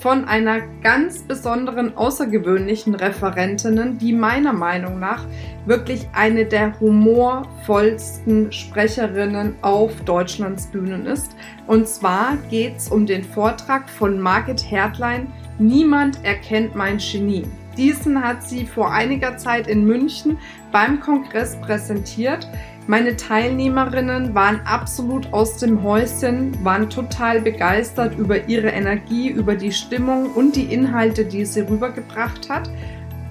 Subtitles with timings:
[0.00, 5.24] von einer ganz besonderen, außergewöhnlichen Referentinnen, die meiner Meinung nach
[5.66, 11.36] wirklich eine der humorvollsten Sprecherinnen auf Deutschlands Bühnen ist.
[11.66, 15.28] Und zwar geht es um den Vortrag von Margit Hertlein,
[15.60, 17.44] Niemand erkennt mein Genie.
[17.76, 20.38] Diesen hat sie vor einiger Zeit in München
[20.72, 22.48] beim Kongress präsentiert.
[22.90, 29.70] Meine Teilnehmerinnen waren absolut aus dem Häuschen, waren total begeistert über ihre Energie, über die
[29.70, 32.68] Stimmung und die Inhalte, die sie rübergebracht hat.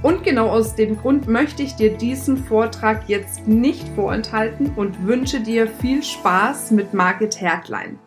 [0.01, 5.41] Und genau aus dem Grund möchte ich dir diesen Vortrag jetzt nicht vorenthalten und wünsche
[5.41, 7.99] dir viel Spaß mit Margit Hertlein.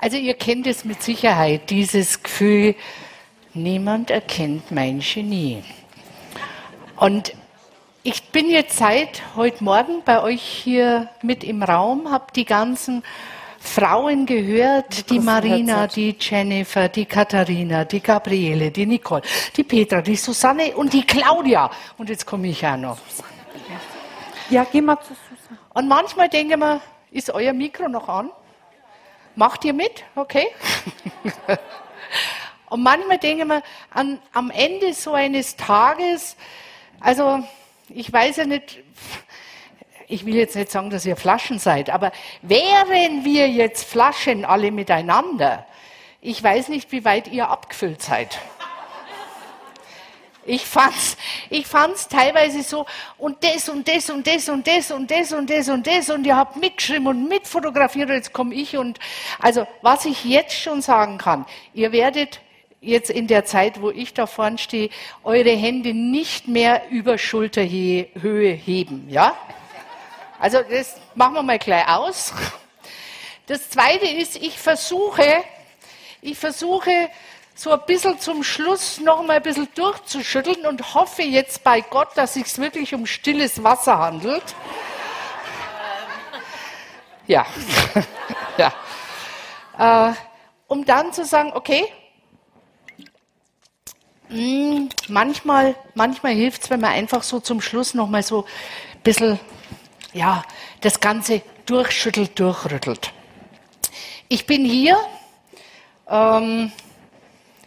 [0.00, 2.74] Also ihr kennt es mit Sicherheit, dieses Gefühl,
[3.54, 5.62] niemand erkennt mein Genie.
[6.96, 7.34] Und
[8.04, 13.04] ich bin jetzt seit heute Morgen bei euch hier mit im Raum, habe die ganzen
[13.60, 19.22] Frauen gehört, die Marina, die Jennifer, die Katharina, die Gabriele, die Nicole,
[19.56, 21.70] die Petra, die Susanne und die Claudia.
[21.96, 22.98] Und jetzt komme ich auch noch.
[24.50, 25.60] Ja, geh mal zu Susanne.
[25.72, 26.80] Und manchmal denke ich mir,
[27.12, 28.30] ist euer Mikro noch an?
[29.36, 30.02] Macht ihr mit?
[30.16, 30.48] Okay.
[32.68, 36.36] und manchmal denke ich mir, an, am Ende so eines Tages,
[36.98, 37.44] also
[37.94, 38.78] ich weiß ja nicht,
[40.08, 42.12] ich will jetzt nicht sagen, dass ihr Flaschen seid, aber
[42.42, 45.66] wären wir jetzt Flaschen alle miteinander,
[46.20, 48.38] ich weiß nicht, wie weit ihr abgefüllt seid.
[50.44, 51.16] Ich fand's,
[51.50, 52.84] ich fand's teilweise so,
[53.16, 56.26] und das und das und das und das und das und das und das und
[56.26, 58.98] ihr habt mitgeschrieben und mitfotografiert jetzt komme ich und,
[59.38, 62.40] also, was ich jetzt schon sagen kann, ihr werdet
[62.82, 64.90] jetzt in der Zeit, wo ich da vorne stehe,
[65.24, 69.34] eure Hände nicht mehr über Schulterhöhe heben, ja?
[70.38, 72.34] Also das machen wir mal gleich aus.
[73.46, 75.44] Das zweite ist, ich versuche,
[76.20, 76.90] ich versuche
[77.54, 82.08] so ein bisschen zum Schluss noch mal ein bisschen durchzuschütteln und hoffe jetzt bei Gott,
[82.16, 84.42] dass es sich wirklich um stilles Wasser handelt.
[87.28, 87.46] Ja,
[89.78, 90.10] ja.
[90.10, 90.14] Äh,
[90.66, 91.86] um dann zu sagen, okay,
[94.32, 99.02] hm, manchmal, manchmal hilft es, wenn man einfach so zum Schluss noch mal so ein
[99.02, 99.38] bisschen,
[100.14, 100.42] ja,
[100.80, 103.12] das Ganze durchschüttelt, durchrüttelt.
[104.28, 104.96] Ich bin hier,
[106.08, 106.72] ähm,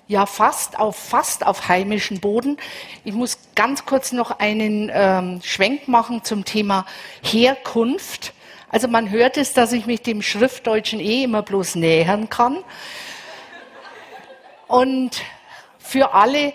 [0.08, 2.58] ja, fast auf, fast auf heimischen Boden.
[3.04, 6.88] Ich muss ganz kurz noch einen ähm, Schwenk machen zum Thema
[7.22, 8.34] Herkunft.
[8.70, 12.64] Also man hört es, dass ich mich dem Schriftdeutschen eh immer bloß nähern kann.
[14.68, 15.22] Und
[15.86, 16.54] für alle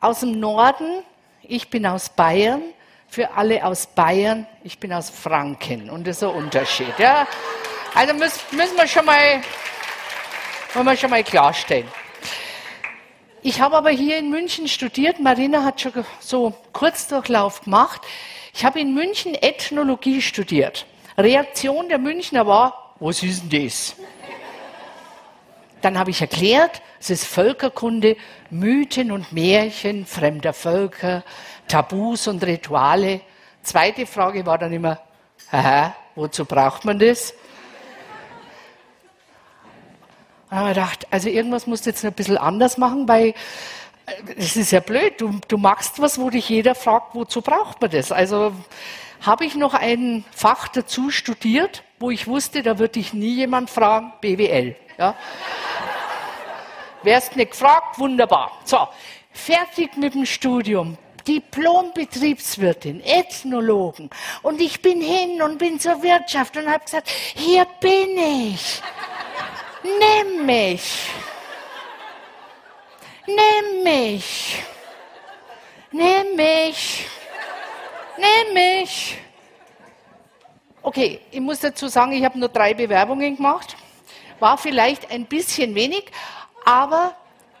[0.00, 1.02] aus dem Norden,
[1.42, 2.62] ich bin aus Bayern,
[3.08, 5.90] für alle aus Bayern, ich bin aus Franken.
[5.90, 6.98] Und das ist ein Unterschied.
[6.98, 7.26] Ja?
[7.94, 9.40] Also müssen, wir schon mal,
[10.74, 11.88] wollen wir schon mal klarstellen.
[13.42, 15.20] Ich habe aber hier in München studiert.
[15.20, 18.02] Marina hat schon so Kurzdurchlauf gemacht.
[18.52, 20.86] Ich habe in München Ethnologie studiert.
[21.16, 23.96] Reaktion der Münchner war, was ist denn das?
[25.80, 28.16] Dann habe ich erklärt, es ist Völkerkunde,
[28.50, 31.22] Mythen und Märchen fremder Völker,
[31.68, 33.20] Tabus und Rituale.
[33.62, 35.00] Zweite Frage war dann immer,
[35.50, 37.34] aha, wozu braucht man das?
[40.50, 43.34] dann habe ich gedacht, also irgendwas musst du jetzt ein bisschen anders machen, weil
[44.36, 45.20] es ist ja blöd.
[45.20, 48.12] Du, du machst was, wo dich jeder fragt, wozu braucht man das?
[48.12, 48.52] Also
[49.20, 53.68] habe ich noch ein Fach dazu studiert, wo ich wusste, da wird dich nie jemand
[53.68, 54.76] fragen, BWL.
[54.96, 55.16] Ja?
[57.02, 58.52] Wärst nicht gefragt, wunderbar.
[58.64, 58.88] So,
[59.32, 60.98] fertig mit dem Studium.
[61.26, 64.08] Diplom-Betriebswirtin, Ethnologen.
[64.42, 68.80] Und ich bin hin und bin zur Wirtschaft und habe gesagt, hier bin ich.
[69.82, 71.10] Nimm mich.
[73.26, 74.62] Nimm mich.
[75.92, 77.06] Nimm mich.
[78.16, 79.18] Nimm mich.
[80.82, 83.76] Okay, ich muss dazu sagen, ich habe nur drei Bewerbungen gemacht.
[84.40, 86.06] War vielleicht ein bisschen wenig,
[86.64, 87.16] aber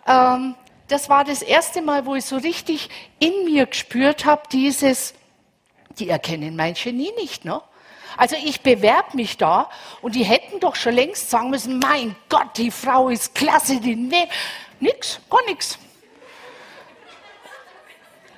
[0.06, 0.54] ähm,
[0.88, 5.14] das war das erste Mal, wo ich so richtig in mir gespürt habe, dieses,
[5.98, 7.60] die erkennen mein Genie nicht, ne?
[8.16, 12.56] Also ich bewerbe mich da und die hätten doch schon längst sagen müssen, mein Gott,
[12.56, 14.28] die Frau ist klasse, die ne
[14.80, 15.78] nix, gar nix.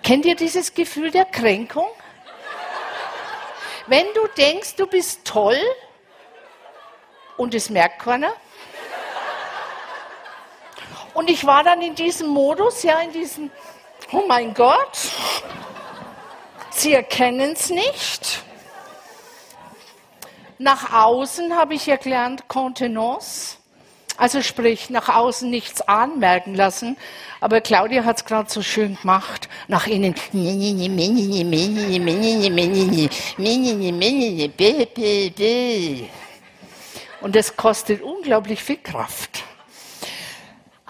[0.02, 1.88] Kennt ihr dieses Gefühl der Kränkung?
[3.86, 5.58] Wenn du denkst, du bist toll
[7.36, 8.32] und es merkt keiner.
[11.14, 13.50] Und ich war dann in diesem Modus, ja, in diesem,
[14.12, 14.98] oh mein Gott,
[16.70, 18.42] sie erkennen es nicht.
[20.58, 23.56] Nach außen habe ich erklärt Contenance.
[24.18, 26.98] Also sprich, nach außen nichts anmerken lassen.
[27.40, 29.48] Aber Claudia hat es gerade so schön gemacht.
[29.66, 30.14] Nach innen.
[37.22, 39.44] Und das kostet unglaublich viel Kraft.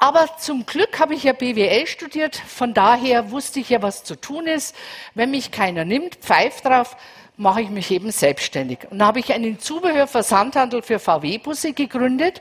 [0.03, 4.17] Aber zum Glück habe ich ja BWL studiert, von daher wusste ich ja, was zu
[4.17, 4.75] tun ist.
[5.15, 6.97] Wenn mich keiner nimmt, pfeift drauf,
[7.37, 8.79] mache ich mich eben selbstständig.
[8.91, 12.41] Und da habe ich einen Zubehörversandhandel für VW-Busse gegründet.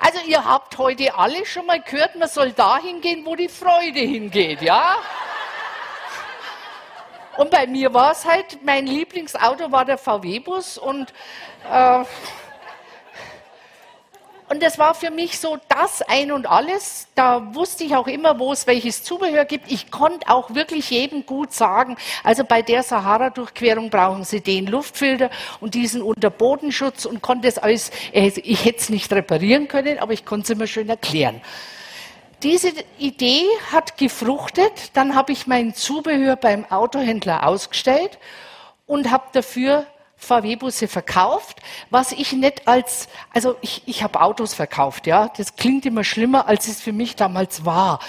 [0.00, 4.00] Also ihr habt heute alle schon mal gehört, man soll dahin gehen, wo die Freude
[4.00, 4.96] hingeht, ja?
[7.36, 11.12] Und bei mir war es halt, mein Lieblingsauto war der VW-Bus und,
[11.70, 12.04] äh,
[14.48, 17.08] und das war für mich so das Ein und Alles.
[17.14, 19.70] Da wusste ich auch immer, wo es welches Zubehör gibt.
[19.70, 25.30] Ich konnte auch wirklich jedem gut sagen, also bei der Sahara-Durchquerung brauchen Sie den Luftfilter
[25.60, 30.24] und diesen Unterbodenschutz und konnte es alles, ich hätte es nicht reparieren können, aber ich
[30.24, 31.42] konnte es immer schön erklären.
[32.42, 34.90] Diese Idee hat gefruchtet.
[34.94, 38.18] Dann habe ich mein Zubehör beim Autohändler ausgestellt
[38.86, 39.86] und habe dafür
[40.16, 41.60] VW-Busse verkauft,
[41.90, 45.30] was ich nicht als, also ich, ich habe Autos verkauft, ja.
[45.36, 48.00] Das klingt immer schlimmer, als es für mich damals war.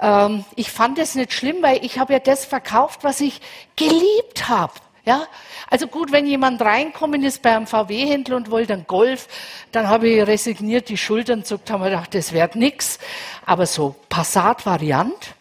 [0.00, 3.40] Ähm, ich fand es nicht schlimm, weil ich habe ja das verkauft, was ich
[3.76, 4.72] geliebt habe.
[5.04, 5.26] Ja,
[5.68, 9.26] also gut, wenn jemand reinkommen ist bei einem VW-Händler und wollte einen Golf,
[9.72, 13.00] dann habe ich resigniert die Schultern zuckt, haben wir gedacht, das wird nichts.
[13.44, 15.34] Aber so Passat-Variant,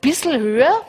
[0.00, 0.86] bisschen höher.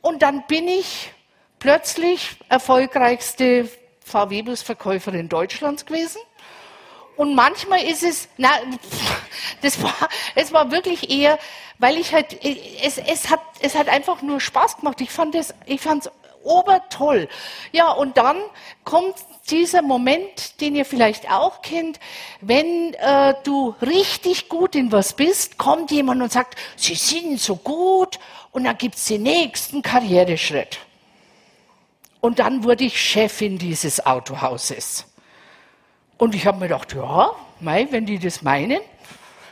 [0.00, 1.12] Und dann bin ich
[1.58, 3.68] plötzlich erfolgreichste
[4.04, 6.20] VW-Busverkäuferin Deutschlands gewesen.
[7.16, 8.50] Und manchmal ist es, na,
[9.62, 9.94] das war,
[10.34, 11.38] es war wirklich eher,
[11.78, 12.38] weil ich halt,
[12.82, 15.00] es, es hat, es hat einfach nur Spaß gemacht.
[15.00, 16.10] Ich fand es, ich fand's
[16.42, 17.28] obertoll.
[17.70, 18.36] Ja, und dann
[18.84, 19.14] kommt
[19.50, 22.00] dieser Moment, den ihr vielleicht auch kennt,
[22.40, 27.56] wenn äh, du richtig gut in was bist, kommt jemand und sagt, Sie sind so
[27.56, 28.18] gut,
[28.52, 30.78] und dann gibt's den nächsten Karriereschritt.
[32.20, 35.06] Und dann wurde ich Chefin dieses Autohauses.
[36.22, 38.78] Und ich habe mir gedacht, ja, mei, wenn die das meinen,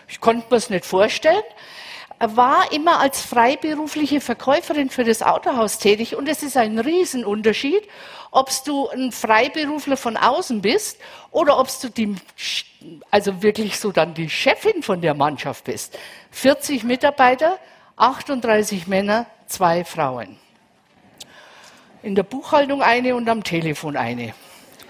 [0.07, 1.43] ich konnte mir es nicht vorstellen,
[2.21, 7.83] war immer als freiberufliche Verkäuferin für das Autohaus tätig und es ist ein Riesenunterschied,
[8.31, 11.01] ob du ein Freiberufler von außen bist
[11.33, 12.15] oder ob du die,
[13.11, 15.99] also wirklich so dann die Chefin von der Mannschaft bist.
[16.31, 17.59] 40 Mitarbeiter,
[17.97, 20.37] 38 Männer, zwei Frauen.
[22.05, 24.35] In der Buchhaltung eine und am Telefon eine.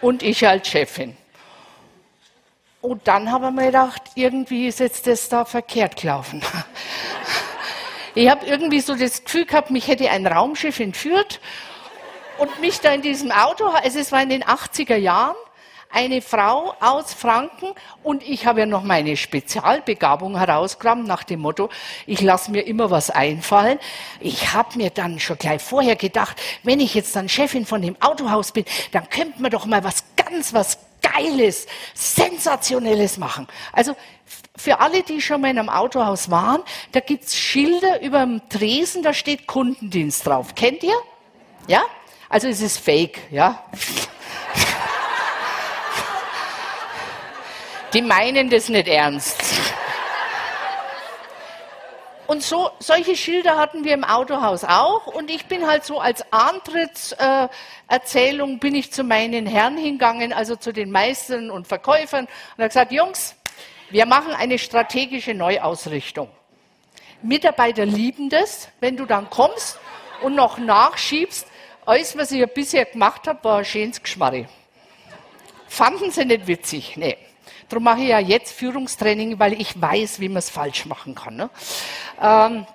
[0.03, 1.17] Und ich als Chefin.
[2.81, 6.43] Und dann haben wir gedacht, irgendwie ist jetzt das da verkehrt gelaufen.
[8.15, 11.41] Ich habe irgendwie so das Gefühl gehabt, mich hätte ein Raumschiff entführt
[12.39, 15.37] und mich da in diesem Auto, also es war in den 80er Jahren,
[15.93, 17.73] eine Frau aus Franken
[18.03, 21.69] und ich habe ja noch meine Spezialbegabung herausgekramt nach dem Motto,
[22.07, 23.79] ich lasse mir immer was einfallen.
[24.21, 27.97] Ich habe mir dann schon gleich vorher gedacht, wenn ich jetzt dann Chefin von dem
[28.01, 33.47] Autohaus bin, dann könnte man doch mal was ganz was Geiles, Sensationelles machen.
[33.73, 33.97] Also
[34.57, 39.03] für alle, die schon mal in einem Autohaus waren, da gibt's Schilder über dem Tresen,
[39.03, 40.55] da steht Kundendienst drauf.
[40.55, 40.97] Kennt ihr?
[41.67, 41.83] Ja?
[42.29, 43.65] Also es ist fake, ja?
[47.93, 49.43] Die meinen das nicht ernst.
[52.31, 55.09] Und so, solche Schilder hatten wir im Autohaus auch.
[55.09, 60.55] Und ich bin halt so als Antrittserzählung äh, bin ich zu meinen Herren hingegangen, also
[60.55, 63.35] zu den Meistern und Verkäufern und habe gesagt, Jungs,
[63.91, 66.29] wir machen eine strategische Neuausrichtung.
[67.21, 69.81] Mitarbeiter lieben das, wenn du dann kommst
[70.23, 71.49] und noch nachschiebst.
[71.85, 74.47] Alles, was ich ja bisher gemacht habe, war ein schönes Geschmarri.
[75.67, 76.97] Fanden sie nicht witzig?
[76.97, 77.19] Nee.
[77.71, 81.37] Darum mache ich ja jetzt Führungstraining, weil ich weiß, wie man es falsch machen kann.
[81.37, 81.51] Ne?
[82.21, 82.67] Ähm,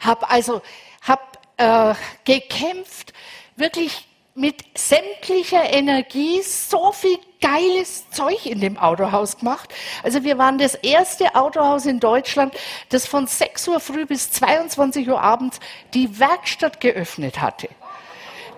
[0.00, 0.60] habe also
[1.06, 1.94] hab, äh,
[2.24, 3.12] gekämpft,
[3.56, 9.72] wirklich mit sämtlicher Energie so viel geiles Zeug in dem Autohaus gemacht.
[10.02, 12.54] Also wir waren das erste Autohaus in Deutschland,
[12.88, 15.58] das von 6 Uhr früh bis 22 Uhr abends
[15.94, 17.68] die Werkstatt geöffnet hatte.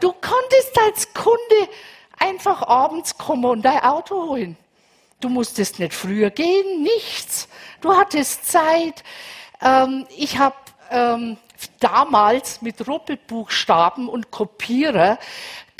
[0.00, 1.70] Du konntest als Kunde
[2.18, 4.56] einfach abends kommen und dein Auto holen.
[5.20, 7.48] Du musstest nicht früher gehen, nichts.
[7.80, 9.04] Du hattest Zeit.
[9.60, 10.56] Ähm, ich habe
[10.90, 11.36] ähm,
[11.78, 15.18] damals mit Ruppelbuchstaben und Kopierer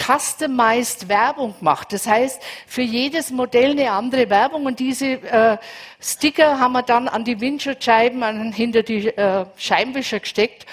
[0.00, 1.92] customized Werbung gemacht.
[1.92, 5.58] Das heißt, für jedes Modell eine andere Werbung und diese äh,
[6.00, 10.66] Sticker haben wir dann an die Windschutzscheiben, an, hinter die äh, Scheibenwischer gesteckt,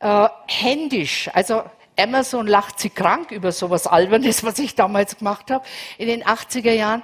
[0.00, 1.30] äh, händisch.
[1.32, 1.62] Also
[1.98, 5.64] Amazon lacht sie krank über sowas Albernes, was ich damals gemacht habe
[5.98, 7.02] in den 80er Jahren.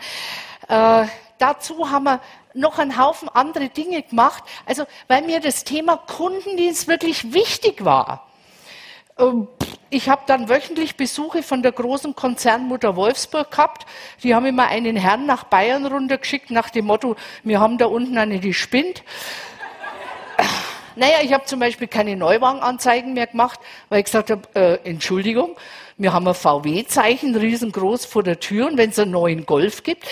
[0.72, 2.20] Äh, dazu haben wir
[2.54, 8.26] noch einen Haufen andere Dinge gemacht, also weil mir das Thema Kundendienst wirklich wichtig war.
[9.18, 9.48] Ähm,
[9.90, 13.84] ich habe dann wöchentlich Besuche von der großen Konzernmutter Wolfsburg gehabt.
[14.22, 18.16] Die haben immer einen Herrn nach Bayern runtergeschickt nach dem Motto, wir haben da unten
[18.16, 19.02] eine, die spinnt.
[20.96, 23.60] Naja, ich habe zum Beispiel keine Neuwagenanzeigen mehr gemacht,
[23.90, 25.54] weil ich gesagt habe, äh, Entschuldigung,
[25.98, 30.06] wir haben ein VW-Zeichen riesengroß vor der Tür und wenn es einen neuen Golf gibt,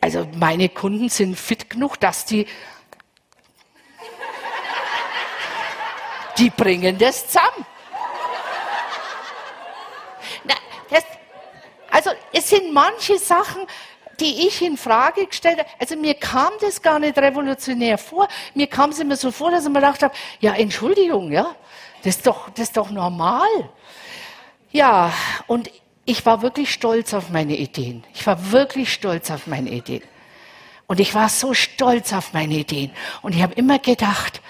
[0.00, 2.46] also meine Kunden sind fit genug, dass die,
[6.38, 7.66] die bringen das zusammen.
[10.44, 10.54] Na,
[10.90, 11.04] das,
[11.90, 13.66] also es sind manche Sachen,
[14.20, 15.68] die ich in Frage gestellt habe.
[15.78, 18.28] Also mir kam das gar nicht revolutionär vor.
[18.54, 21.54] Mir kam es immer so vor, dass ich mir gedacht habe, ja Entschuldigung, ja,
[22.02, 23.48] das ist doch, das ist doch normal.
[24.72, 25.12] Ja,
[25.46, 25.70] und
[26.06, 28.04] ich war wirklich stolz auf meine Ideen.
[28.14, 30.02] Ich war wirklich stolz auf meine Ideen.
[30.86, 32.92] Und ich war so stolz auf meine Ideen.
[33.22, 34.40] Und ich habe immer gedacht,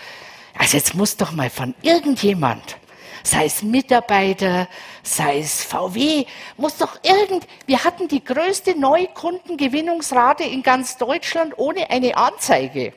[0.58, 2.76] also jetzt muss doch mal von irgendjemand,
[3.22, 4.68] sei es Mitarbeiter,
[5.02, 6.26] sei es VW,
[6.58, 12.92] muss doch irgend, wir hatten die größte Neukundengewinnungsrate in ganz Deutschland ohne eine Anzeige.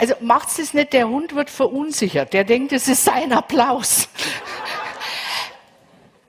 [0.00, 2.32] Also macht es nicht, der Hund wird verunsichert.
[2.32, 4.08] Der denkt, es ist sein Applaus.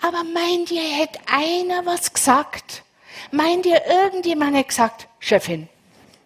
[0.02, 2.84] Aber meint ihr, hätte einer was gesagt?
[3.32, 5.70] Meint ihr, irgendjemand hätte gesagt, Chefin,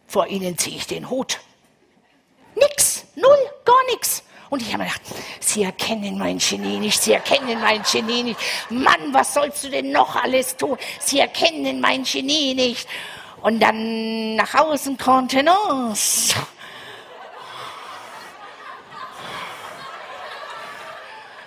[0.07, 1.39] vor Ihnen ziehe ich den Hut?
[2.55, 4.23] Nix, null, gar nichts.
[4.49, 5.03] Und ich habe mir gedacht,
[5.39, 8.39] Sie erkennen mein Genie nicht, Sie erkennen mein Genie nicht.
[8.71, 10.79] Mann, was sollst du denn noch alles tun?
[10.99, 12.87] Sie erkennen mein Genie nicht.
[13.43, 16.33] Und dann nach außen Kontenance.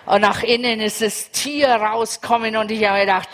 [0.08, 3.28] Und nach innen ist das Tier rauskommen und ich habe gedacht,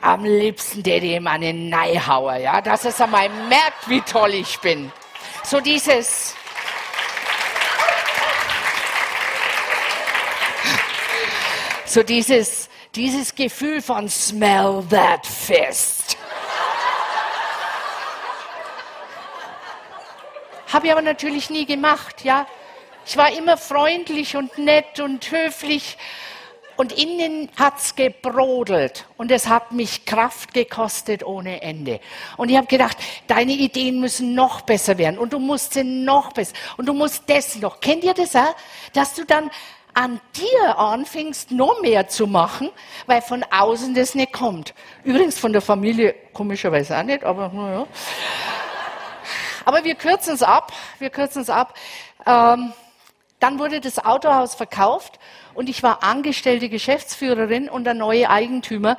[0.00, 4.90] am liebsten der dem einen Neihauer, ja, dass es einmal merkt, wie toll ich bin.
[5.44, 6.34] So dieses,
[11.84, 16.16] so dieses, dieses Gefühl von smell that fist.
[20.72, 22.46] Habe ich aber natürlich nie gemacht, ja.
[23.08, 25.96] Ich war immer freundlich und nett und höflich.
[26.76, 32.00] Und innen hat's gebrodelt und es hat mich Kraft gekostet ohne Ende.
[32.36, 36.32] Und ich habe gedacht, deine Ideen müssen noch besser werden und du musst sie noch
[36.34, 37.80] besser und du musst das noch.
[37.80, 38.54] Kennt ihr das auch?
[38.92, 39.50] Dass du dann
[39.94, 42.70] an dir anfängst, noch mehr zu machen,
[43.06, 44.74] weil von außen das nicht kommt.
[45.02, 47.86] Übrigens von der Familie komischerweise auch nicht, aber naja.
[49.64, 50.72] Aber wir kürzen es ab.
[51.00, 51.74] Wir kürzen es ab.
[52.24, 52.72] Ähm,
[53.40, 55.18] dann wurde das Autohaus verkauft
[55.54, 58.96] und ich war angestellte Geschäftsführerin und der neue Eigentümer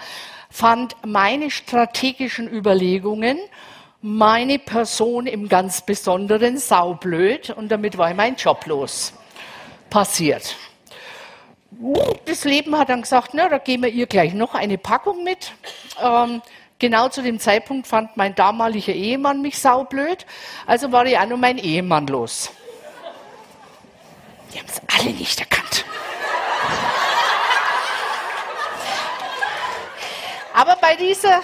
[0.49, 3.37] fand meine strategischen Überlegungen,
[4.01, 9.13] meine Person im ganz Besonderen saublöd und damit war mein Job los.
[9.89, 10.55] Passiert.
[12.25, 15.51] Das Leben hat dann gesagt, na, da geben wir ihr gleich noch eine Packung mit.
[16.01, 16.41] Ähm,
[16.79, 20.25] genau zu dem Zeitpunkt fand mein damaliger Ehemann mich saublöd,
[20.65, 22.51] also war ich auch nur mein Ehemann los.
[24.53, 25.85] Die haben es alle nicht erkannt.
[30.53, 31.41] Aber bei dieser,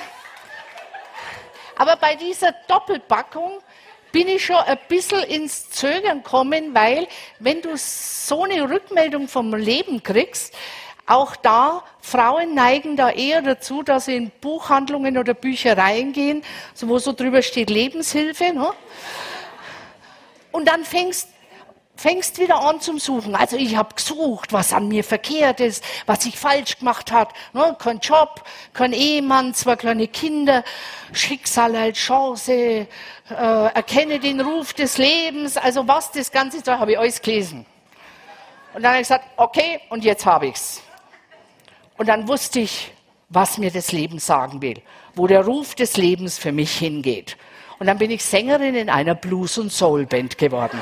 [1.76, 3.62] aber bei dieser Doppelpackung
[4.12, 7.08] bin ich schon ein bisschen ins Zögern gekommen, weil
[7.40, 10.54] wenn du so eine Rückmeldung vom Leben kriegst,
[11.06, 16.44] auch da, Frauen neigen da eher dazu, dass sie in Buchhandlungen oder Büchereien gehen,
[16.82, 18.54] wo so drüber steht Lebenshilfe.
[18.54, 18.72] Ne?
[20.52, 21.30] Und dann fängst
[21.96, 23.36] fängst wieder an zum Suchen.
[23.36, 27.34] Also ich habe gesucht, was an mir verkehrt ist, was ich falsch gemacht habe.
[27.54, 30.64] Ne, kein Job, kein Ehemann, zwei kleine Kinder,
[31.14, 32.88] Schicksal als Chance, äh,
[33.30, 35.58] erkenne den Ruf des Lebens.
[35.58, 37.66] Also was das Ganze ist, da habe ich alles gelesen.
[38.74, 40.82] Und dann habe ich gesagt, okay, und jetzt habe ich's.
[41.98, 42.92] Und dann wusste ich,
[43.30, 44.82] was mir das Leben sagen will,
[45.16, 47.38] wo der Ruf des Lebens für mich hingeht.
[47.80, 50.82] Und dann bin ich Sängerin in einer Blues- und Soul-Band geworden.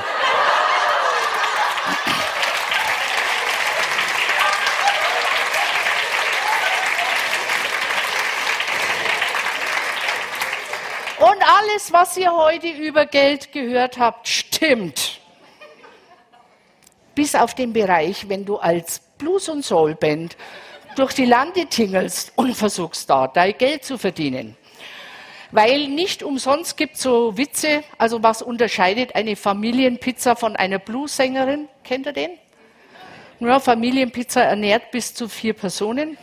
[11.20, 15.20] Und alles, was ihr heute über Geld gehört habt, stimmt.
[17.16, 20.36] Bis auf den Bereich, wenn du als Blues- und Soulband
[20.96, 24.58] durch die Lande tingelst und versuchst, da dein Geld zu verdienen.
[25.54, 31.70] Weil nicht umsonst gibt so Witze, also was unterscheidet eine Familienpizza von einer Bluessängerin?
[31.84, 32.32] Kennt ihr den?
[33.40, 36.18] Ja, Familienpizza ernährt bis zu vier Personen.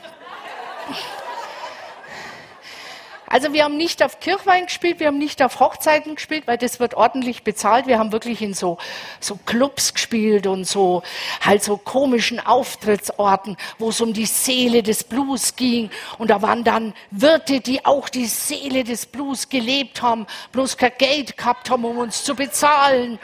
[3.33, 6.81] Also wir haben nicht auf Kirchwein gespielt, wir haben nicht auf Hochzeiten gespielt, weil das
[6.81, 7.87] wird ordentlich bezahlt.
[7.87, 8.77] Wir haben wirklich in so,
[9.21, 11.05] so Clubs gespielt und so
[11.41, 15.91] halt so komischen Auftrittsorten, wo es um die Seele des Blues ging.
[16.19, 20.93] Und da waren dann Wirte, die auch die Seele des Blues gelebt haben, bloß kein
[20.99, 23.21] Geld gehabt haben, um uns zu bezahlen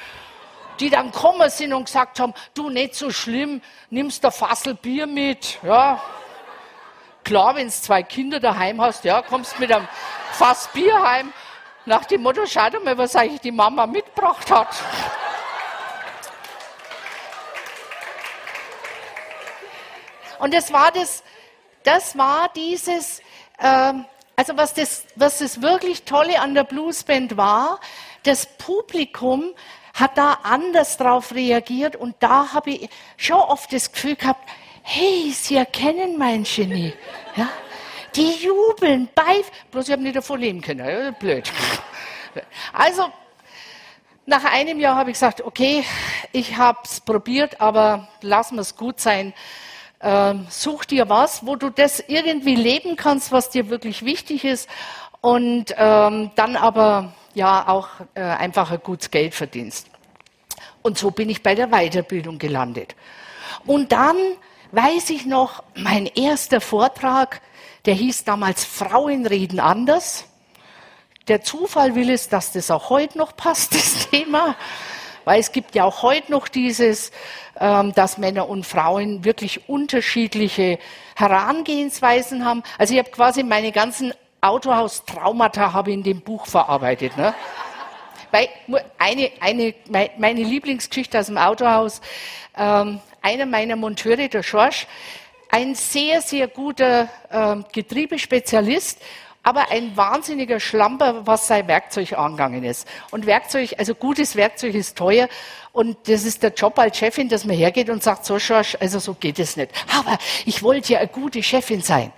[0.79, 5.07] die dann gekommen sind und gesagt haben, du nicht so schlimm, nimmst der Fassel Bier
[5.07, 6.03] mit, ja.
[7.27, 9.89] Klar, wenn du zwei Kinder daheim hast, ja, kommst mit einem
[10.31, 11.33] Fass Bier heim.
[11.85, 14.69] Nach dem Motto, schau doch mal, was eigentlich die Mama mitgebracht hat.
[20.39, 21.25] Und das war das,
[21.83, 23.21] das war dieses,
[23.59, 24.05] ähm,
[24.37, 27.81] also was das, was das wirklich Tolle an der Bluesband war,
[28.23, 29.53] das Publikum
[29.95, 34.49] hat da anders drauf reagiert und da habe ich schon oft das Gefühl gehabt,
[34.87, 36.95] hey, Sie erkennen mein Genie.
[37.35, 37.49] Ja?
[38.15, 40.89] Die jubeln bei, bloß ich habe nicht davon leben können.
[40.89, 41.53] Ja, blöd.
[42.73, 43.07] Also,
[44.27, 45.85] nach einem Jahr habe ich gesagt, okay,
[46.33, 49.35] ich habe es probiert, aber wir es gut sein.
[50.01, 54.69] Ähm, such dir was, wo du das irgendwie leben kannst, was dir wirklich wichtig ist
[55.21, 59.89] und ähm, dann aber ja auch äh, einfach ein gutes Geld verdienst.
[60.83, 62.95] Und so bin ich bei der Weiterbildung gelandet.
[63.65, 64.17] Und dann
[64.77, 67.41] weiß ich noch, mein erster Vortrag,
[67.87, 70.27] der hieß damals Frauen reden anders.
[71.29, 74.55] Der Zufall will es, dass das auch heute noch passt, das Thema.
[75.25, 77.11] Weil es gibt ja auch heute noch dieses,
[77.59, 80.79] ähm, dass Männer und Frauen wirklich unterschiedliche
[81.17, 82.63] Herangehensweisen haben.
[82.77, 87.17] Also ich habe quasi meine ganzen Autohaus-Traumata habe in dem Buch verarbeitet.
[87.17, 87.35] Ne?
[88.31, 88.51] Weil
[88.99, 89.75] eine, eine,
[90.19, 92.03] meine Lieblingsgeschichte aus dem Autohaus,
[92.57, 94.87] ähm, einer meiner Monteure, der Schorsch,
[95.51, 99.03] ein sehr, sehr guter äh, Getriebespezialist,
[99.43, 102.87] aber ein wahnsinniger Schlamper, was sein Werkzeug angegangen ist.
[103.11, 105.29] Und Werkzeug, also gutes Werkzeug ist teuer.
[105.73, 109.01] Und das ist der Job als Chefin, dass man hergeht und sagt, so Schorsch, also
[109.01, 109.71] so geht es nicht.
[109.99, 112.13] Aber ich wollte ja eine gute Chefin sein.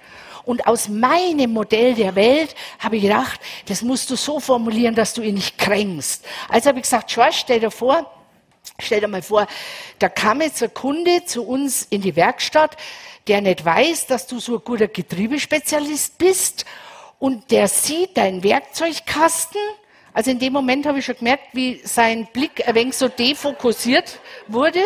[0.44, 5.14] Und aus meinem Modell der Welt habe ich gedacht, das musst du so formulieren, dass
[5.14, 6.24] du ihn nicht kränkst.
[6.48, 8.10] Also habe ich gesagt, Schorsch, stell dir vor,
[8.78, 9.46] Stell dir mal vor,
[9.98, 12.76] da kam jetzt ein Kunde zu uns in die Werkstatt,
[13.26, 16.64] der nicht weiß, dass du so ein guter Getriebespezialist bist
[17.18, 19.60] und der sieht deinen Werkzeugkasten.
[20.12, 24.20] Also in dem Moment habe ich schon gemerkt, wie sein Blick ein wenig so defokussiert
[24.46, 24.82] wurde.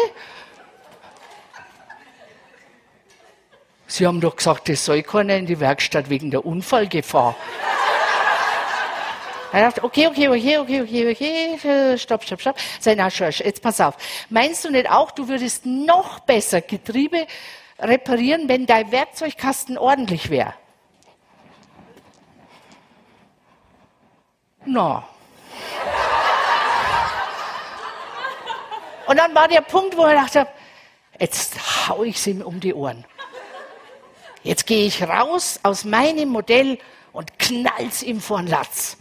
[3.86, 7.36] Sie haben doch gesagt, das soll keiner in die Werkstatt wegen der Unfallgefahr.
[9.52, 12.56] Er dachte, okay, okay, okay, okay, okay, okay, stopp, stopp, stopp.
[12.96, 13.96] Na, Schorsch, jetzt pass auf.
[14.30, 17.26] Meinst du nicht auch, du würdest noch besser Getriebe
[17.78, 20.54] reparieren, wenn dein Werkzeugkasten ordentlich wäre?
[24.64, 25.06] Na.
[29.06, 30.46] Und dann war der Punkt, wo er dachte,
[31.18, 33.04] jetzt hau ich ihm um die Ohren.
[34.44, 36.78] Jetzt gehe ich raus aus meinem Modell
[37.12, 38.96] und knall's ihm vor den Latz.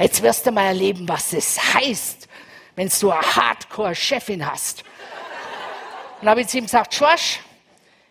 [0.00, 2.26] Jetzt wirst du mal erleben, was es heißt,
[2.74, 4.82] wenn du eine Hardcore-Chefin hast.
[6.22, 7.40] Und habe ich zu ihm gesagt, Schorsch,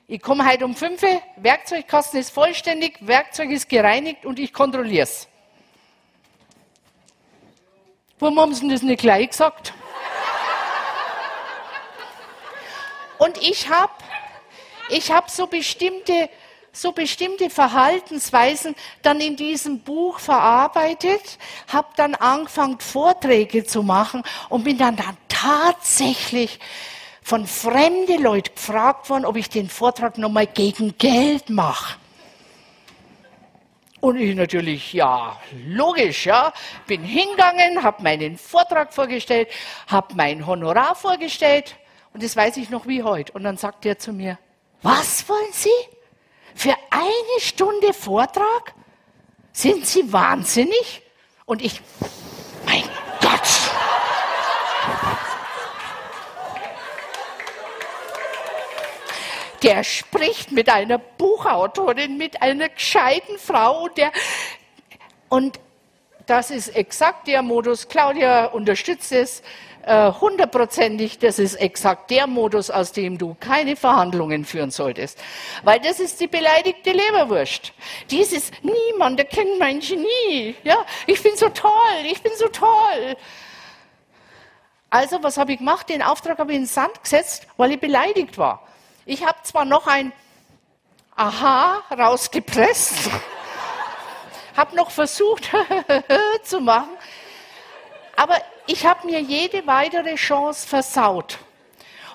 [0.07, 1.01] ich komme heute um fünf,
[1.37, 5.27] Werkzeugkasten ist vollständig, Werkzeug ist gereinigt und ich kontrolliere es.
[8.19, 9.73] Warum haben sie das nicht gleich gesagt?
[13.17, 13.93] Und ich habe
[14.89, 16.29] ich hab so bestimmte
[16.81, 21.37] so bestimmte Verhaltensweisen dann in diesem Buch verarbeitet,
[21.67, 26.59] habe dann angefangen, Vorträge zu machen und bin dann, dann tatsächlich
[27.21, 31.97] von fremden Leuten gefragt worden, ob ich den Vortrag nochmal gegen Geld mache.
[34.01, 35.37] Und ich natürlich, ja,
[35.67, 36.53] logisch, ja,
[36.87, 39.49] bin hingegangen, habe meinen Vortrag vorgestellt,
[39.87, 41.75] habe mein Honorar vorgestellt
[42.13, 43.33] und das weiß ich noch wie heute.
[43.33, 44.39] Und dann sagt er zu mir,
[44.81, 45.98] was wollen Sie?
[46.59, 48.73] Für eine Stunde Vortrag?
[49.53, 51.01] Sind Sie wahnsinnig?
[51.45, 51.79] Und ich,
[52.65, 52.83] mein
[53.21, 53.39] Gott.
[59.63, 64.11] Der spricht mit einer Buchautorin, mit einer gescheiten Frau, der,
[65.29, 65.61] und
[66.25, 67.87] das ist exakt der Modus.
[67.87, 69.43] Claudia unterstützt es
[69.83, 71.19] äh, hundertprozentig.
[71.19, 75.19] Das ist exakt der Modus, aus dem du keine Verhandlungen führen solltest.
[75.63, 77.73] Weil das ist die beleidigte Leberwurst.
[78.11, 80.55] Dieses, niemand erkennt mein Genie.
[80.63, 81.71] Ja, ich bin so toll,
[82.03, 83.15] ich bin so toll.
[84.89, 85.87] Also, was habe ich gemacht?
[85.89, 88.67] Den Auftrag habe ich in den Sand gesetzt, weil ich beleidigt war.
[89.05, 90.11] Ich habe zwar noch ein
[91.15, 93.09] Aha rausgepresst,
[94.57, 95.49] habe noch versucht
[96.43, 96.89] zu machen,
[98.15, 98.35] aber
[98.69, 101.39] ich habe mir jede weitere Chance versaut.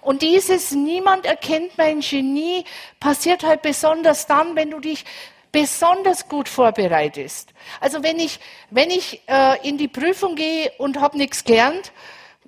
[0.03, 2.65] Und dieses Niemand erkennt mein Genie
[3.01, 5.05] passiert halt besonders dann, wenn du dich
[5.51, 7.53] besonders gut vorbereitest.
[7.81, 8.39] Also wenn ich,
[8.71, 11.91] wenn ich äh, in die Prüfung gehe und habe nichts gelernt,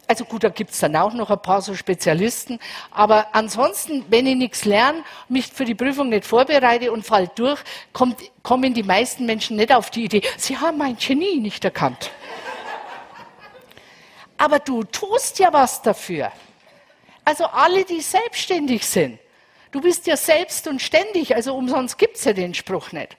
[0.06, 2.60] also gut, da gibt's dann auch noch ein paar so Spezialisten,
[2.92, 7.58] aber ansonsten, wenn ich nichts lerne, mich für die Prüfung nicht vorbereite und fall durch,
[7.92, 12.12] kommt, kommen die meisten Menschen nicht auf die Idee, sie haben mein Genie nicht erkannt.
[14.38, 16.31] Aber du tust ja was dafür.
[17.25, 19.18] Also alle, die selbstständig sind,
[19.77, 23.16] Du bist ja selbst und ständig, also umsonst gibt es ja den Spruch nicht.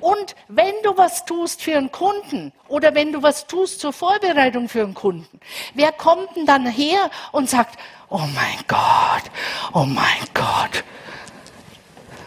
[0.00, 4.68] Und wenn du was tust für einen Kunden oder wenn du was tust zur Vorbereitung
[4.68, 5.40] für einen Kunden,
[5.74, 7.76] wer kommt denn dann her und sagt,
[8.08, 9.24] oh mein Gott,
[9.72, 10.84] oh mein Gott,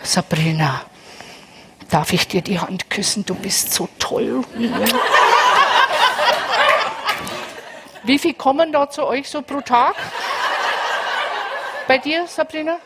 [0.04, 0.82] Sabrina,
[1.90, 4.44] darf ich dir die Hand küssen, du bist so toll.
[8.10, 9.96] Wie viel kommen da zu euch so pro Tag?
[11.88, 12.80] Bei dir, Sabrina?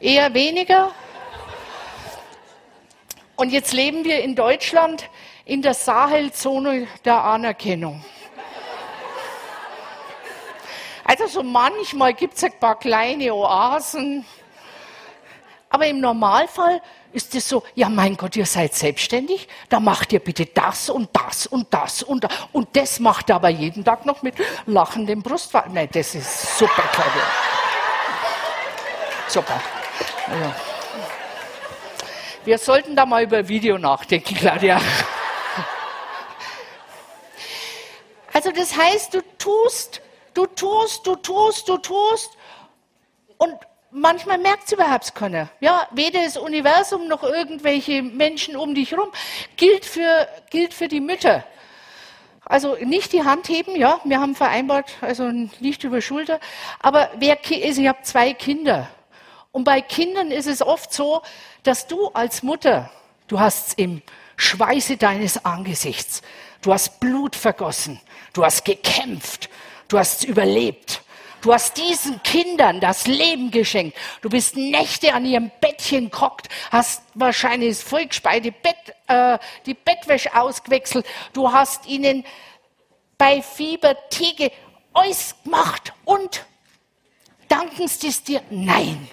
[0.00, 0.90] eher weniger.
[3.36, 5.08] Und jetzt leben wir in Deutschland
[5.44, 8.04] in der Sahelzone der Anerkennung.
[11.04, 14.26] Also so manchmal gibt es ein paar kleine Oasen,
[15.68, 20.20] aber im Normalfall ist es so, ja mein Gott, ihr seid selbstständig, da macht ihr
[20.20, 22.32] bitte das und das und das und das.
[22.52, 24.34] Und das macht ihr aber jeden Tag noch mit
[24.66, 25.74] lachendem Brustwarzen.
[25.74, 27.22] Nein, das ist super, Claudia.
[29.28, 29.60] Super.
[30.28, 30.54] Ja.
[32.44, 34.80] Wir sollten da mal über Video nachdenken, Claudia.
[38.32, 40.00] Also das heißt, du tust,
[40.34, 42.30] du tust, du tust, du tust
[43.38, 43.54] und
[43.90, 45.48] manchmal merkt es überhaupt keiner.
[45.60, 49.10] Ja, weder das Universum noch irgendwelche Menschen um dich herum.
[49.56, 51.44] Gilt für, gilt für die Mütter.
[52.44, 56.40] Also nicht die Hand heben, ja, wir haben vereinbart, also nicht über Schulter.
[56.80, 58.88] Aber wer, also ich habe zwei Kinder.
[59.52, 61.22] Und bei Kindern ist es oft so,
[61.62, 62.90] dass du als Mutter,
[63.28, 64.02] du hast im
[64.36, 66.22] Schweiße deines Angesichts,
[66.62, 68.00] du hast Blut vergossen,
[68.32, 69.48] du hast gekämpft,
[69.88, 71.02] du hast überlebt.
[71.40, 73.96] Du hast diesen Kindern das Leben geschenkt.
[74.20, 78.76] Du bist Nächte an ihrem Bettchen gehockt, hast wahrscheinlich das vollgespeite Bett,
[79.08, 81.06] äh, die Bettwäsche ausgewechselt.
[81.32, 82.24] Du hast ihnen
[83.16, 84.50] bei Fieber Tee
[85.44, 86.44] gemacht und
[87.48, 88.42] danken sie es dir?
[88.50, 89.08] Nein.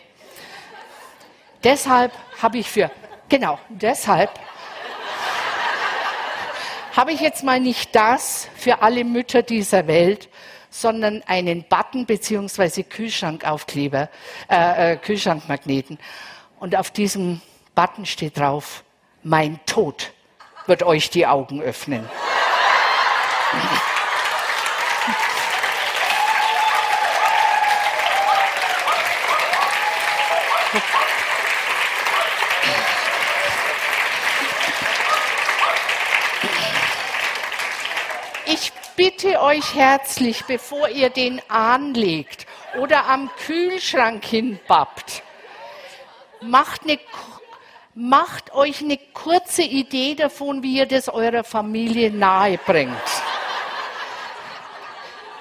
[1.63, 2.12] Deshalb
[2.42, 2.92] habe ich für,
[3.30, 4.32] genau, deshalb
[6.96, 10.30] habe ich jetzt mal nicht das für alle Mütter dieser Welt,
[10.82, 12.84] sondern einen Button bzw.
[12.84, 14.10] Kühlschrankaufkleber,
[14.50, 15.98] äh, äh, Kühlschrankmagneten.
[16.60, 17.42] Und auf diesem
[17.74, 18.84] Button steht drauf,
[19.24, 20.12] mein Tod
[20.68, 22.08] wird euch die Augen öffnen.
[39.17, 42.45] bitte euch herzlich, bevor ihr den anlegt
[42.80, 45.23] oder am Kühlschrank hinbappt,
[46.41, 46.99] macht, eine,
[47.95, 52.93] macht euch eine kurze Idee davon, wie ihr das eurer Familie nahe bringt.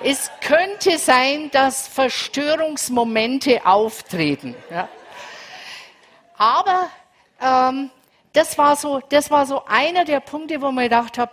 [0.02, 4.54] Es könnte sein, dass Verstörungsmomente auftreten.
[4.70, 4.88] Ja.
[6.38, 6.88] Aber
[7.42, 7.90] ähm,
[8.32, 11.32] das, war so, das war so einer der Punkte, wo man gedacht habe,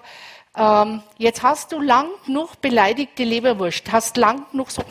[0.55, 4.83] ähm, jetzt hast du lang genug beleidigte Leberwurst, hast lang genug so,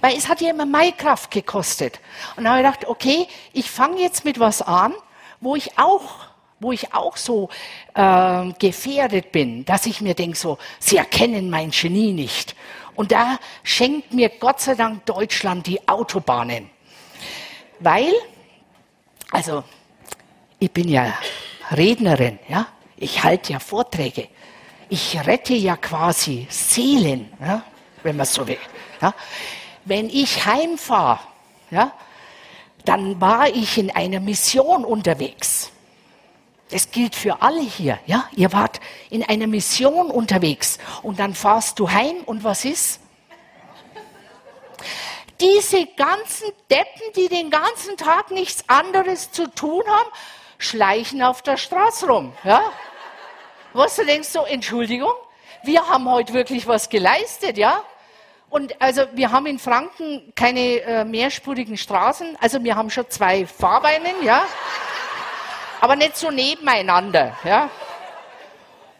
[0.00, 2.00] weil es hat ja immer Maikraft gekostet.
[2.36, 4.94] Und dann habe ich gedacht, okay, ich fange jetzt mit was an,
[5.40, 6.26] wo ich auch
[6.58, 7.50] wo ich auch so
[7.92, 12.56] äh, gefährdet bin, dass ich mir denke, so, sie erkennen mein Genie nicht.
[12.94, 16.70] Und da schenkt mir Gott sei Dank Deutschland die Autobahnen.
[17.78, 18.10] Weil,
[19.30, 19.64] also,
[20.58, 21.12] ich bin ja
[21.72, 24.28] Rednerin, ja, ich halte ja Vorträge
[24.88, 27.62] ich rette ja quasi Seelen, ja,
[28.02, 28.58] wenn man so will.
[29.00, 29.14] Ja.
[29.84, 31.20] Wenn ich heimfahre,
[31.70, 31.92] ja,
[32.84, 35.70] dann war ich in einer Mission unterwegs.
[36.70, 38.28] Das gilt für alle hier, ja?
[38.34, 43.00] Ihr wart in einer Mission unterwegs und dann fahrst du heim und was ist?
[45.40, 50.08] Diese ganzen Deppen, die den ganzen Tag nichts anderes zu tun haben,
[50.58, 52.62] schleichen auf der Straße rum, ja?
[53.76, 55.12] Was du denkst so, Entschuldigung,
[55.62, 57.82] wir haben heute wirklich was geleistet, ja?
[58.48, 63.44] Und also wir haben in Franken keine äh, mehrspurigen Straßen, also wir haben schon zwei
[63.44, 64.46] Fahrbeinen, ja?
[65.82, 67.36] aber nicht so nebeneinander.
[67.44, 67.68] Ja?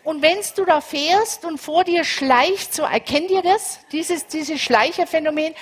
[0.04, 4.60] Und wenn du da fährst und vor dir schleicht, so erkennt ihr das, dieses, dieses
[4.60, 5.54] Schleicherphänomen,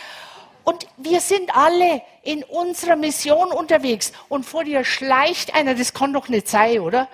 [0.64, 6.12] und wir sind alle in unserer Mission unterwegs und vor dir schleicht einer, das kann
[6.12, 7.06] doch nicht sein, oder?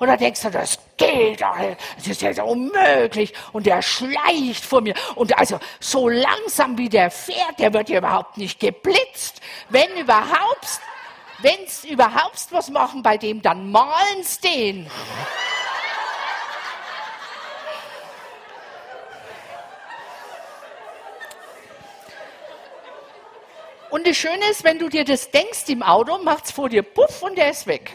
[0.00, 1.54] Und dann denkst du, das geht doch,
[1.96, 3.34] das ist ja so unmöglich.
[3.52, 4.94] Und der schleicht vor mir.
[5.14, 9.42] Und also so langsam wie der fährt, der wird ja überhaupt nicht geblitzt.
[9.68, 10.80] Wenn überhaupt,
[11.40, 14.90] wenn es überhaupt was machen bei dem, dann malen sie den.
[23.90, 26.82] Und das Schöne ist, wenn du dir das denkst im Auto, macht es vor dir
[26.82, 27.94] puff und der ist weg.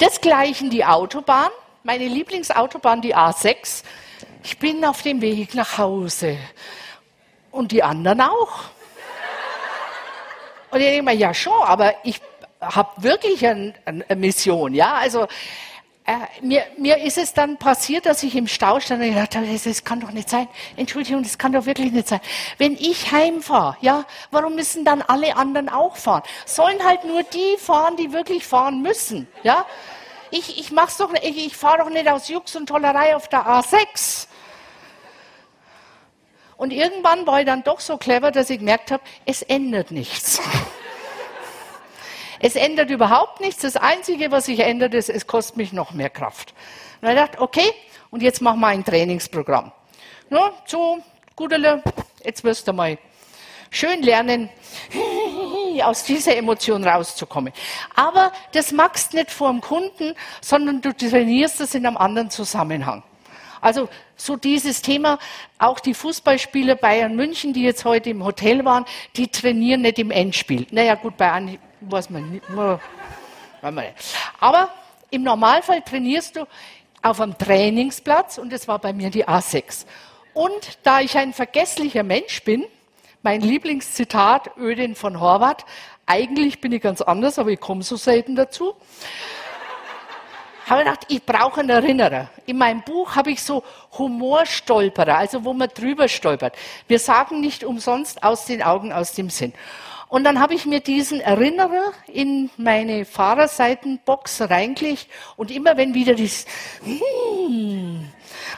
[0.00, 1.50] Desgleichen die Autobahn,
[1.82, 3.82] meine Lieblingsautobahn, die A6.
[4.44, 6.38] Ich bin auf dem Weg nach Hause.
[7.50, 8.64] Und die anderen auch.
[10.70, 12.20] Und ich denke mir, ja schon, aber ich
[12.60, 15.26] habe wirklich ein, eine Mission, ja, also
[16.08, 19.46] äh, mir, mir ist es dann passiert, dass ich im Stau stand und gedacht habe,
[19.46, 20.48] das, das kann doch nicht sein.
[20.76, 22.20] Entschuldigung, das kann doch wirklich nicht sein.
[22.56, 26.22] Wenn ich heimfahre, ja, warum müssen dann alle anderen auch fahren?
[26.46, 29.66] Sollen halt nur die fahren, die wirklich fahren müssen, ja?
[30.30, 33.46] Ich, ich mach's doch, ich, ich fahre doch nicht aus Jux und Tollerei auf der
[33.46, 34.28] A6.
[36.56, 40.40] Und irgendwann war ich dann doch so clever, dass ich gemerkt habe, es ändert nichts.
[42.40, 43.62] Es ändert überhaupt nichts.
[43.62, 46.54] Das Einzige, was sich ändert, ist, es kostet mich noch mehr Kraft.
[47.00, 47.72] Und ich dachte, okay,
[48.10, 49.72] und jetzt machen wir ein Trainingsprogramm.
[50.30, 50.98] No, so,
[51.36, 51.82] Gudele,
[52.24, 52.98] jetzt wirst du mal
[53.70, 54.50] schön lernen,
[55.82, 57.52] aus dieser Emotion rauszukommen.
[57.94, 63.02] Aber das machst nicht vor dem Kunden, sondern du trainierst es in einem anderen Zusammenhang.
[63.60, 65.18] Also so dieses Thema,
[65.58, 68.84] auch die Fußballspieler Bayern München, die jetzt heute im Hotel waren,
[69.16, 70.66] die trainieren nicht im Endspiel.
[70.70, 72.44] Naja gut, Anni weiß man nicht.
[74.40, 74.68] Aber
[75.10, 76.46] im Normalfall trainierst du
[77.02, 79.86] auf einem Trainingsplatz und das war bei mir die A6.
[80.34, 82.64] Und da ich ein vergesslicher Mensch bin,
[83.22, 85.64] mein Lieblingszitat, Ödin von Horvath,
[86.06, 88.74] eigentlich bin ich ganz anders, aber ich komme so selten dazu
[90.68, 92.28] habe ich gedacht, ich brauche einen Erinnerer.
[92.46, 93.62] In meinem Buch habe ich so
[93.96, 96.56] Humorstolperer, also wo man drüber stolpert.
[96.86, 99.54] Wir sagen nicht umsonst aus den Augen, aus dem Sinn.
[100.08, 106.14] Und dann habe ich mir diesen Erinnerer in meine Fahrerseitenbox reingelegt und immer wenn wieder
[106.14, 106.46] das,
[106.82, 108.08] hmm,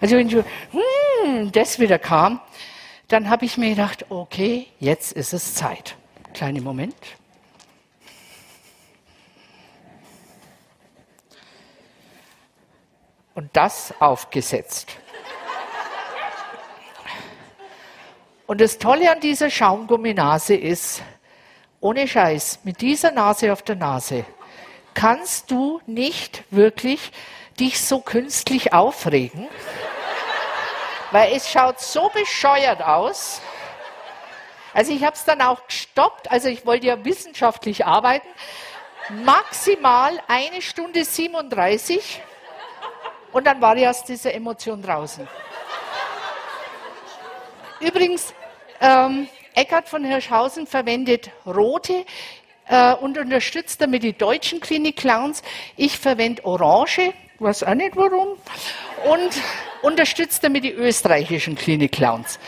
[0.00, 2.40] also wenn so, hmm, das wieder kam,
[3.08, 5.96] dann habe ich mir gedacht, okay, jetzt ist es Zeit.
[6.32, 6.94] Kleinen Moment.
[13.40, 14.98] und das aufgesetzt.
[18.46, 21.02] Und das Tolle an dieser Schaumgumminase ist,
[21.80, 24.24] ohne Scheiß, mit dieser Nase auf der Nase
[24.94, 27.12] kannst du nicht wirklich
[27.58, 29.48] dich so künstlich aufregen,
[31.10, 33.40] weil es schaut so bescheuert aus.
[34.74, 38.28] Also ich habe es dann auch gestoppt, also ich wollte ja wissenschaftlich arbeiten,
[39.24, 42.22] maximal eine Stunde 37
[43.32, 45.26] und dann war ich aus dieser Emotion draußen.
[47.80, 48.34] Übrigens,
[48.80, 49.28] ähm,
[49.60, 52.06] Eckhard von Hirschhausen verwendet rote
[52.66, 55.42] äh, und unterstützt damit die deutschen Klinik-Clowns.
[55.76, 58.38] Ich verwende orange, weiß auch nicht warum,
[59.04, 59.42] und
[59.82, 62.38] unterstützt damit die österreichischen Klinik-Clowns.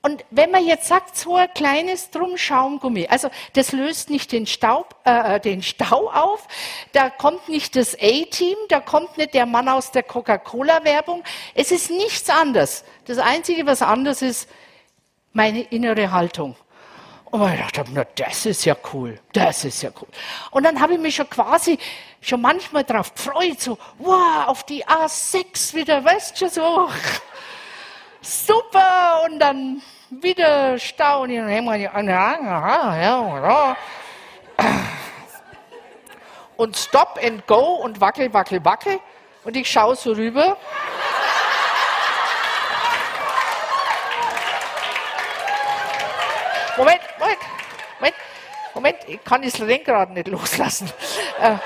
[0.00, 4.94] Und wenn man jetzt sagt, so ein kleines Drum-Schaumgummi, also das löst nicht den, Staub,
[5.04, 6.46] äh, äh, den Stau auf,
[6.92, 11.24] da kommt nicht das A-Team, da kommt nicht der Mann aus der Coca-Cola-Werbung.
[11.56, 12.84] Es ist nichts anderes.
[13.06, 14.48] Das Einzige, was anders ist,
[15.32, 16.56] meine innere Haltung.
[17.30, 20.08] Und ich dachte, na, das ist ja cool, das ist ja cool.
[20.50, 21.78] Und dann habe ich mich schon quasi,
[22.22, 26.88] schon manchmal darauf gefreut, so, wow, auf die A6 wieder, weißt du, so
[28.22, 31.68] super, und dann wieder staunen.
[36.56, 38.98] Und Stop and Go und Wackel, Wackel, Wackel.
[39.44, 40.56] Und ich schaue so rüber.
[46.78, 47.38] Moment, Moment,
[47.98, 48.14] Moment.
[48.72, 50.90] Moment, ich kann das Lenkrad nicht loslassen.
[51.40, 51.56] Äh,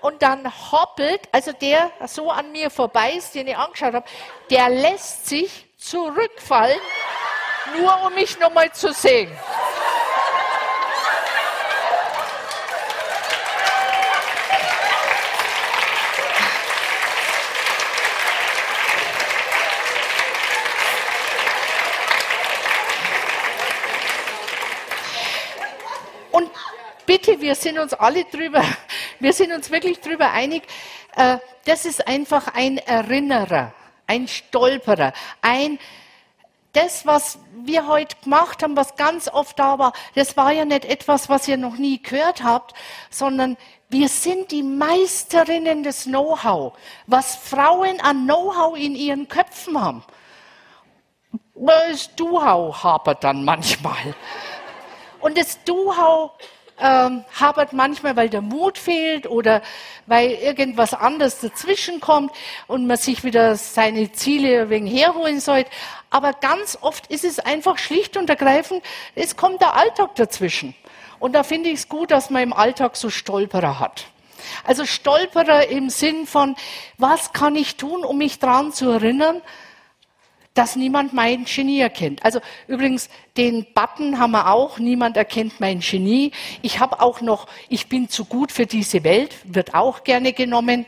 [0.00, 4.06] und dann hoppelt, also der so an mir vorbei ist, den ich angeschaut habe,
[4.48, 6.80] der lässt sich zurückfallen,
[7.76, 9.30] nur um mich nochmal zu sehen.
[26.30, 26.50] Und
[27.10, 28.62] bitte, wir sind uns alle drüber,
[29.18, 30.62] wir sind uns wirklich drüber einig,
[31.16, 33.72] äh, das ist einfach ein Erinnerer,
[34.06, 35.80] ein Stolperer, ein
[36.72, 40.84] das, was wir heute gemacht haben, was ganz oft da war, das war ja nicht
[40.84, 42.74] etwas, was ihr noch nie gehört habt,
[43.10, 43.56] sondern
[43.88, 46.74] wir sind die Meisterinnen des Know-how,
[47.08, 50.04] was Frauen an Know-how in ihren Köpfen haben.
[51.56, 54.14] Das Do-how hapert dann manchmal.
[55.18, 56.30] Und das Do-how
[56.80, 59.62] ähm, hapert manchmal, weil der Mut fehlt oder
[60.06, 62.32] weil irgendwas anderes dazwischen kommt
[62.66, 65.70] und man sich wieder seine Ziele wegen herholen sollte.
[66.10, 68.82] Aber ganz oft ist es einfach schlicht und ergreifend,
[69.14, 70.74] es kommt der Alltag dazwischen.
[71.18, 74.06] Und da finde ich es gut, dass man im Alltag so Stolperer hat.
[74.64, 76.56] Also Stolperer im Sinn von,
[76.98, 79.42] was kann ich tun, um mich daran zu erinnern,
[80.54, 82.24] dass niemand mein Genie erkennt.
[82.24, 86.32] Also übrigens, den Button haben wir auch, niemand erkennt mein Genie.
[86.62, 90.86] Ich habe auch noch, ich bin zu gut für diese Welt, wird auch gerne genommen.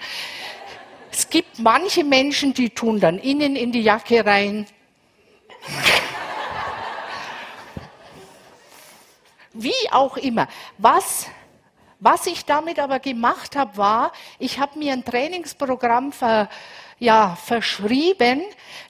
[1.13, 4.67] Es gibt manche Menschen, die tun dann innen in die Jacke rein.
[9.53, 10.49] Wie auch immer.
[10.79, 11.27] Was
[12.05, 16.49] was ich damit aber gemacht habe, war, ich habe mir ein Trainingsprogramm ver,
[17.03, 18.43] ja, verschrieben,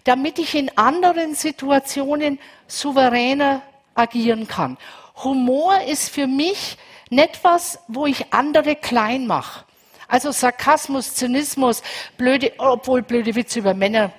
[0.05, 3.63] damit ich in anderen Situationen souveräner
[3.95, 4.77] agieren kann.
[5.25, 6.77] Humor ist für mich
[7.09, 9.65] nicht was, wo ich andere klein mache.
[10.09, 11.83] Also Sarkasmus, Zynismus,
[12.19, 14.13] blöde, obwohl blöde Witze über Männer.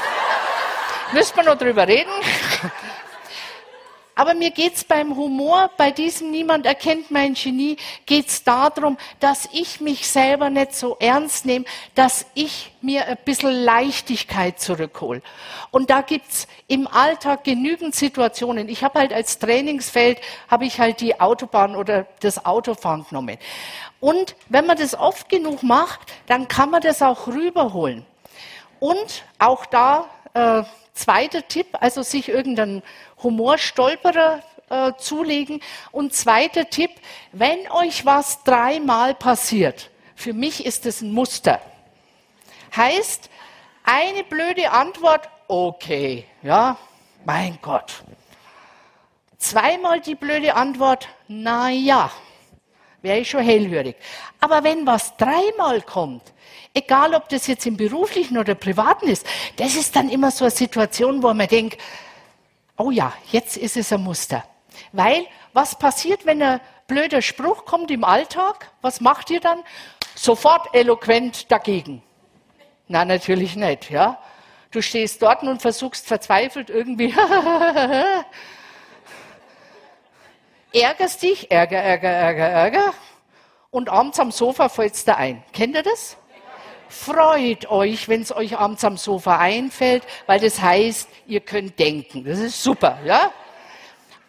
[1.12, 2.10] Müssen wir noch drüber reden?
[4.18, 9.80] Aber mir geht's beim Humor, bei diesem Niemand erkennt mein Genie, geht's darum, dass ich
[9.80, 15.22] mich selber nicht so ernst nehme, dass ich mir ein bisschen Leichtigkeit zurückhole.
[15.70, 18.68] Und da gibt's im Alltag genügend Situationen.
[18.68, 23.38] Ich habe halt als Trainingsfeld, habe ich halt die Autobahn oder das Autofahren genommen.
[24.00, 28.04] Und wenn man das oft genug macht, dann kann man das auch rüberholen.
[28.80, 30.64] Und auch da, äh,
[30.98, 32.82] zweiter Tipp, also sich irgendeinen
[33.22, 35.60] Humorstolperer äh, zulegen.
[35.92, 36.90] Und zweiter Tipp,
[37.32, 41.60] wenn euch was dreimal passiert, für mich ist es ein Muster.
[42.76, 43.30] Heißt,
[43.84, 46.76] eine blöde Antwort, okay, ja,
[47.24, 48.02] mein Gott.
[49.38, 52.10] Zweimal die blöde Antwort, na ja,
[53.00, 53.96] wäre ich schon hellhörig.
[54.40, 56.32] Aber wenn was dreimal kommt,
[56.78, 60.50] egal ob das jetzt im beruflichen oder privaten ist, das ist dann immer so eine
[60.50, 61.80] Situation, wo man denkt,
[62.76, 64.44] oh ja, jetzt ist es ein Muster.
[64.92, 68.70] Weil, was passiert, wenn ein blöder Spruch kommt im Alltag?
[68.80, 69.62] Was macht ihr dann?
[70.14, 72.02] Sofort eloquent dagegen.
[72.86, 74.18] Na, natürlich nicht, ja.
[74.70, 77.14] Du stehst dort und versuchst verzweifelt irgendwie,
[80.72, 82.94] ärgerst dich, Ärger, Ärger, Ärger, Ärger,
[83.70, 85.42] und abends am Sofa fällt es da ein.
[85.52, 86.16] Kennt ihr das?
[86.88, 92.24] Freut euch, wenn es euch abends am Sofa einfällt, weil das heißt, ihr könnt denken.
[92.24, 93.30] Das ist super, ja?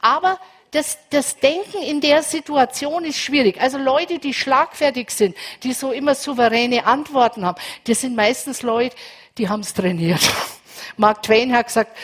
[0.01, 0.39] Aber
[0.71, 3.59] das, das Denken in der Situation ist schwierig.
[3.59, 8.95] Also Leute, die schlagfertig sind, die so immer souveräne Antworten haben, das sind meistens Leute,
[9.37, 10.21] die haben es trainiert.
[10.97, 11.97] Mark Twain hat gesagt,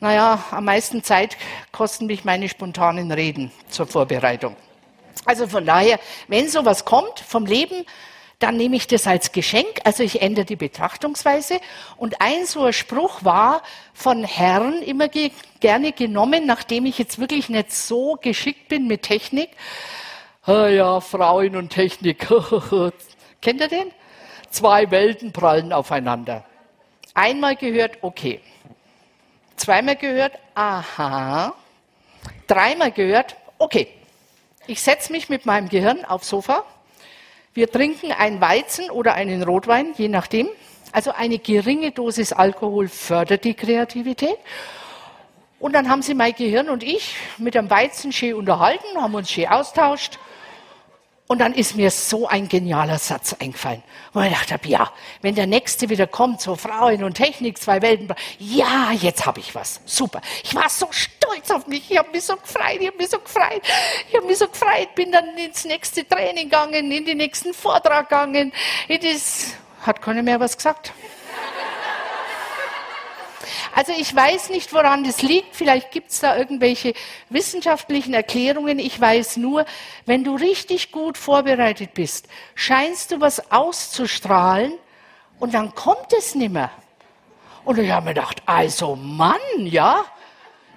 [0.00, 1.36] naja, am meisten Zeit
[1.70, 4.56] kosten mich meine spontanen Reden zur Vorbereitung.
[5.24, 7.84] Also von daher, wenn sowas kommt vom Leben,
[8.42, 11.60] dann nehme ich das als Geschenk, also ich ändere die Betrachtungsweise.
[11.96, 13.62] Und ein so ein Spruch war
[13.94, 15.30] von Herren immer ge
[15.60, 19.50] gerne genommen, nachdem ich jetzt wirklich nicht so geschickt bin mit Technik.
[20.44, 22.26] Ah ja, Frauen und Technik.
[23.40, 23.92] Kennt ihr den?
[24.50, 26.44] Zwei Welten prallen aufeinander.
[27.14, 28.40] Einmal gehört, okay.
[29.56, 31.54] Zweimal gehört, aha.
[32.48, 33.88] Dreimal gehört, okay.
[34.66, 36.64] Ich setze mich mit meinem Gehirn aufs Sofa
[37.54, 40.48] wir trinken ein Weizen oder einen Rotwein, je nachdem.
[40.90, 44.38] Also eine geringe Dosis Alkohol fördert die Kreativität.
[45.58, 49.30] Und dann haben sie mein Gehirn und ich mit einem Weizen schön unterhalten, haben uns
[49.30, 50.18] schön austauscht.
[51.32, 53.82] Und dann ist mir so ein genialer Satz eingefallen.
[54.12, 57.80] wo ich gedacht habe, ja, wenn der nächste wieder kommt, so Frauen und Technik, zwei
[57.80, 59.80] Welten, ja, jetzt habe ich was.
[59.86, 60.20] Super.
[60.44, 61.90] Ich war so stolz auf mich.
[61.90, 63.62] Ich habe mich so gefreut, ich habe mich so gefreut.
[64.10, 68.10] Ich habe mich so gefreut, bin dann ins nächste Training gegangen, in den nächsten Vortrag
[68.10, 68.52] gegangen.
[68.90, 70.92] Das hat keiner mehr was gesagt.
[73.74, 75.54] Also ich weiß nicht, woran das liegt.
[75.54, 76.94] Vielleicht gibt es da irgendwelche
[77.28, 78.78] wissenschaftlichen Erklärungen.
[78.78, 79.64] Ich weiß nur,
[80.06, 84.72] wenn du richtig gut vorbereitet bist, scheinst du was auszustrahlen
[85.38, 86.70] und dann kommt es nimmer.
[87.64, 90.04] Und ich habe mir gedacht, also Mann, ja,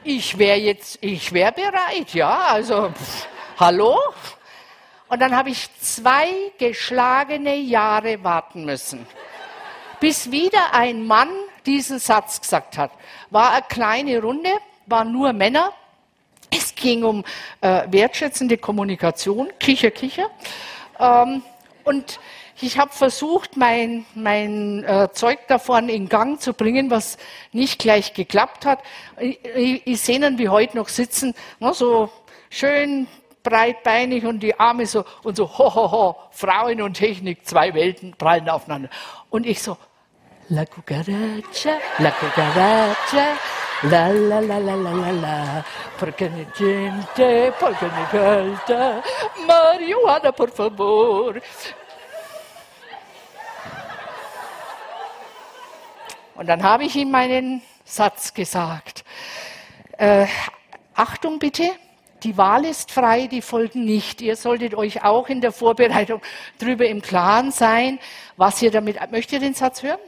[0.03, 3.27] ich wäre jetzt, ich wäre bereit, ja, also pff,
[3.59, 3.99] hallo.
[5.07, 9.07] Und dann habe ich zwei geschlagene Jahre warten müssen,
[9.99, 11.29] bis wieder ein Mann
[11.65, 12.91] diesen Satz gesagt hat.
[13.29, 14.49] War eine kleine Runde,
[14.85, 15.73] waren nur Männer.
[16.51, 17.23] Es ging um
[17.61, 20.29] äh, wertschätzende Kommunikation, Kicher, Kicher.
[20.99, 21.41] Ähm,
[21.83, 22.19] und
[22.61, 27.17] ich habe versucht, mein, mein äh, Zeug davon in Gang zu bringen, was
[27.51, 28.79] nicht gleich geklappt hat.
[29.19, 32.09] Ich, ich, ich sehe ihn wie heute noch sitzen, ne, so
[32.49, 33.07] schön
[33.43, 38.13] breitbeinig und die Arme so und so, ho, ho, ho, Frauen und Technik, zwei Welten
[38.17, 38.89] prallen aufeinander.
[39.29, 39.77] Und ich so,
[40.49, 43.35] La cucaracha, la cucaracha,
[43.89, 45.65] la la la la la la la,
[45.97, 49.01] porque ne gente, porque ne falta,
[49.47, 51.41] marihuana por favor.
[56.35, 59.03] Und dann habe ich ihm meinen Satz gesagt.
[59.97, 60.27] Äh,
[60.93, 61.71] Achtung bitte,
[62.25, 64.19] die Wahl ist frei, die Folgen nicht.
[64.19, 66.21] Ihr solltet euch auch in der Vorbereitung
[66.57, 67.99] darüber im Klaren sein,
[68.35, 68.99] was ihr damit.
[69.11, 69.99] Möchtet ihr den Satz hören?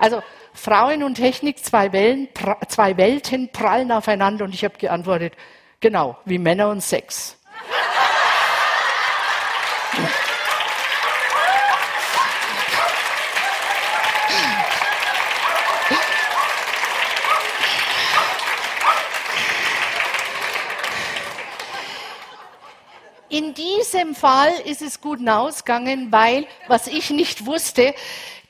[0.00, 0.20] Also
[0.52, 2.28] Frauen und Technik, zwei, Wellen,
[2.68, 5.34] zwei Welten prallen aufeinander und ich habe geantwortet,
[5.78, 7.36] genau, wie Männer und Sex.
[23.40, 27.94] In diesem Fall ist es gut ausgegangen, weil, was ich nicht wusste,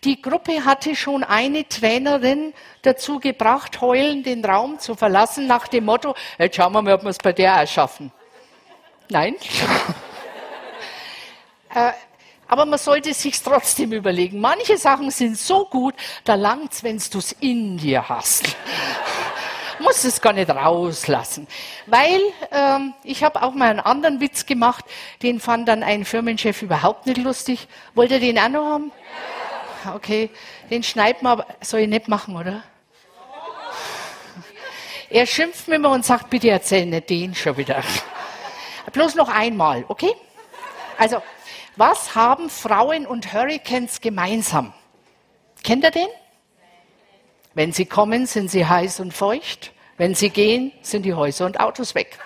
[0.03, 5.85] die Gruppe hatte schon eine Trainerin dazu gebracht, heulend den Raum zu verlassen, nach dem
[5.85, 8.11] Motto, jetzt schauen wir mal, ob wir es bei der auch.
[9.09, 9.37] Nein.
[11.73, 11.93] äh,
[12.49, 14.41] aber man sollte sich trotzdem überlegen.
[14.41, 18.57] Manche Sachen sind so gut, da langt's, wenn du es in dir hast
[19.81, 21.47] muss es gar nicht rauslassen.
[21.87, 22.21] Weil
[22.53, 24.85] ähm, ich habe auch mal einen anderen Witz gemacht,
[25.23, 27.69] den fand dann ein Firmenchef überhaupt nicht lustig.
[27.95, 28.93] Wollt ihr den auch noch haben?
[29.95, 30.31] Okay,
[30.71, 32.63] den schneidet man, aber soll ich nicht machen, oder?
[35.09, 37.83] Er schimpft mir immer und sagt, bitte erzähl nicht den schon wieder.
[38.93, 40.15] Bloß noch einmal, okay?
[40.99, 41.23] Also,
[41.77, 44.73] was haben Frauen und Hurricanes gemeinsam?
[45.65, 46.09] Kennt ihr den?
[47.53, 49.73] Wenn sie kommen, sind sie heiß und feucht.
[49.97, 52.17] Wenn sie gehen, sind die Häuser und Autos weg.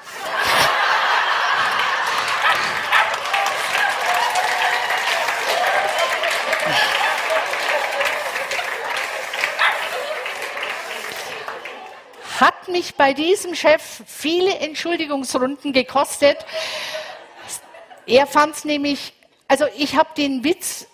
[12.39, 16.45] Hat mich bei diesem Chef viele Entschuldigungsrunden gekostet.
[18.07, 19.15] Er fand es nämlich,
[19.49, 20.87] also ich habe den Witz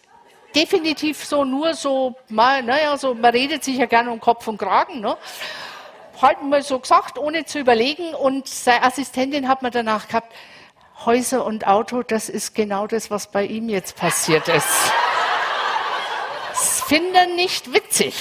[0.54, 4.58] definitiv so nur so, mal, naja, so, man redet sich ja gerne um Kopf und
[4.58, 5.16] Kragen, ne?
[6.20, 8.14] Halt mal so gesagt, ohne zu überlegen.
[8.14, 10.32] Und seine Assistentin hat mir danach gehabt,
[11.06, 14.92] Häuser und Auto, das ist genau das, was bei ihm jetzt passiert ist.
[16.50, 18.14] Das finden nicht witzig.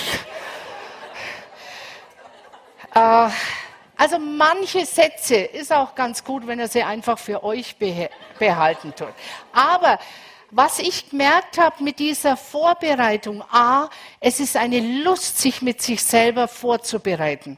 [2.95, 3.29] Äh,
[3.97, 7.75] also manche Sätze ist auch ganz gut, wenn er sie einfach für euch
[8.39, 9.13] behalten tut.
[9.51, 9.99] Aber
[10.51, 13.89] was ich gemerkt habe mit dieser Vorbereitung, a,
[14.19, 17.57] es ist eine Lust, sich mit sich selber vorzubereiten.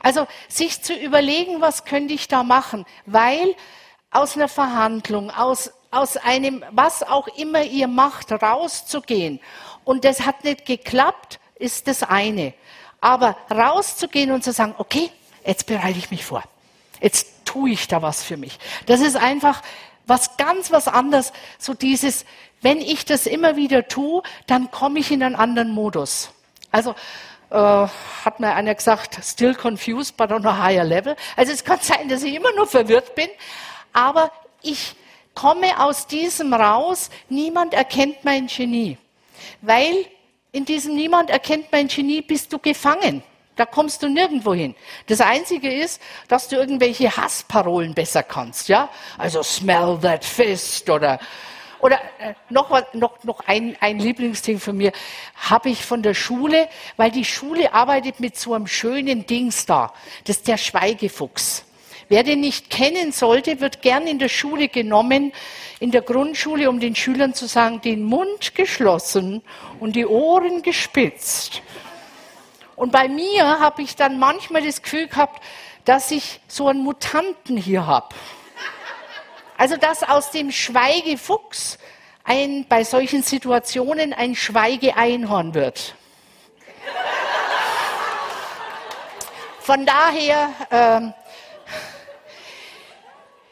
[0.00, 3.54] Also sich zu überlegen, was könnte ich da machen, weil
[4.10, 9.40] aus einer Verhandlung, aus, aus einem, was auch immer ihr macht, rauszugehen
[9.84, 12.54] und das hat nicht geklappt, ist das eine.
[13.00, 15.10] Aber rauszugehen und zu sagen, okay,
[15.44, 16.42] jetzt bereite ich mich vor.
[17.00, 18.58] Jetzt tue ich da was für mich.
[18.86, 19.62] Das ist einfach
[20.08, 21.32] was ganz was anderes.
[21.58, 22.24] So dieses,
[22.62, 26.30] wenn ich das immer wieder tue, dann komme ich in einen anderen Modus.
[26.72, 26.94] Also
[27.50, 31.16] äh, hat mir einer gesagt, still confused, but on a higher level.
[31.36, 33.28] Also es kann sein, dass ich immer nur verwirrt bin,
[33.92, 34.30] aber
[34.62, 34.96] ich
[35.34, 38.98] komme aus diesem raus, niemand erkennt mein Genie.
[39.62, 40.06] Weil
[40.52, 43.22] in diesem Niemand erkennt mein Genie bist du gefangen.
[43.58, 44.76] Da kommst du nirgendwo hin.
[45.08, 48.88] Das Einzige ist, dass du irgendwelche Hassparolen besser kannst, ja?
[49.18, 51.18] Also smell that fist oder
[51.80, 54.92] oder äh, noch, noch, noch ein, ein Lieblingsding von mir
[55.36, 59.92] habe ich von der Schule, weil die Schule arbeitet mit so einem schönen Dings da.
[60.24, 61.64] Das ist der Schweigefuchs.
[62.08, 65.32] Wer den nicht kennen sollte, wird gern in der Schule genommen,
[65.78, 69.42] in der Grundschule, um den Schülern zu sagen, den Mund geschlossen
[69.78, 71.62] und die Ohren gespitzt.
[72.78, 75.42] Und bei mir habe ich dann manchmal das Gefühl gehabt,
[75.84, 78.14] dass ich so einen Mutanten hier habe.
[79.56, 81.78] Also dass aus dem Schweigefuchs
[82.22, 85.96] ein, bei solchen Situationen ein Schweigeeinhorn wird.
[89.58, 91.14] Von daher, ähm,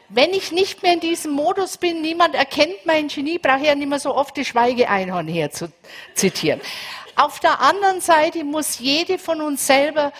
[0.09, 3.75] wenn ich nicht mehr in diesem Modus bin, niemand erkennt mein Genie, brauche ich ja
[3.75, 5.73] nicht mehr so oft das Schweigeeinhorn her zu
[6.15, 6.61] zitieren.
[7.17, 10.13] Auf der anderen Seite muss jede von uns selber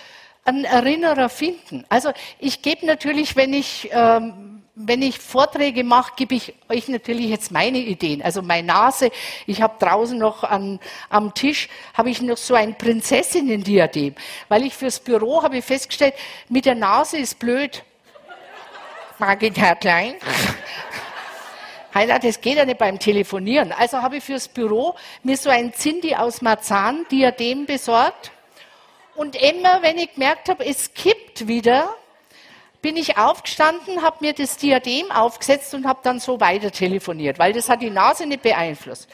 [0.47, 1.85] einen Erinnerer finden.
[1.91, 7.29] Also ich gebe natürlich, wenn ich, ähm, wenn ich Vorträge mache, gebe ich euch natürlich
[7.29, 8.23] jetzt meine Ideen.
[8.23, 9.11] Also meine Nase,
[9.47, 10.81] ich habe draußen noch an,
[11.11, 14.15] am Tisch, habe ich noch so ein Prinzessinnen-Diadem.
[14.49, 16.15] Weil ich fürs Büro habe festgestellt,
[16.49, 17.83] mit der Nase ist blöd.
[19.19, 20.15] Margit Herr Klein.
[21.97, 23.73] Heiler, das geht ja nicht beim Telefonieren.
[23.73, 28.33] Also habe ich fürs Büro mir so ein Zindi aus Marzahn-Diadem besorgt.
[29.15, 31.89] Und immer, wenn ich gemerkt habe, es kippt wieder,
[32.83, 37.55] bin ich aufgestanden, habe mir das Diadem aufgesetzt und habe dann so weiter telefoniert, weil
[37.55, 39.09] das hat die Nase nicht beeinflusst.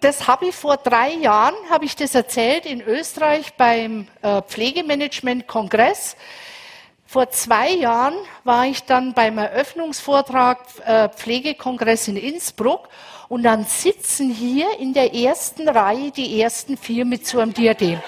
[0.00, 6.16] Das habe ich vor drei Jahren, habe ich das erzählt in Österreich beim äh, Pflegemanagement-Kongress.
[7.14, 12.88] Vor zwei Jahren war ich dann beim Eröffnungsvortrag äh, Pflegekongress in Innsbruck
[13.28, 18.02] und dann sitzen hier in der ersten Reihe die ersten vier mit so einem Diadem.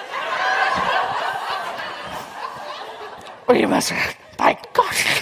[3.47, 3.95] Und ich war so,
[4.39, 5.16] mein Gott.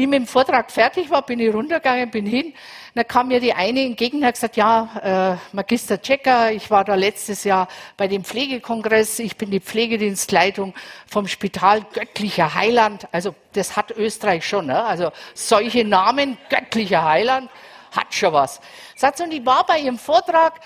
[0.00, 2.54] Wie ich mit dem Vortrag fertig war, bin ich runtergegangen, bin hin
[2.94, 6.84] dann kam mir die eine entgegen und hat gesagt, ja, äh, Magister Checker, ich war
[6.84, 10.72] da letztes Jahr bei dem Pflegekongress, ich bin die Pflegedienstleitung
[11.06, 13.08] vom Spital Göttlicher Heiland.
[13.12, 14.82] Also das hat Österreich schon, ne?
[14.82, 17.50] also solche Namen, Göttlicher Heiland,
[17.92, 18.62] hat schon was.
[18.96, 20.60] Sagt und ich war bei ihrem Vortrag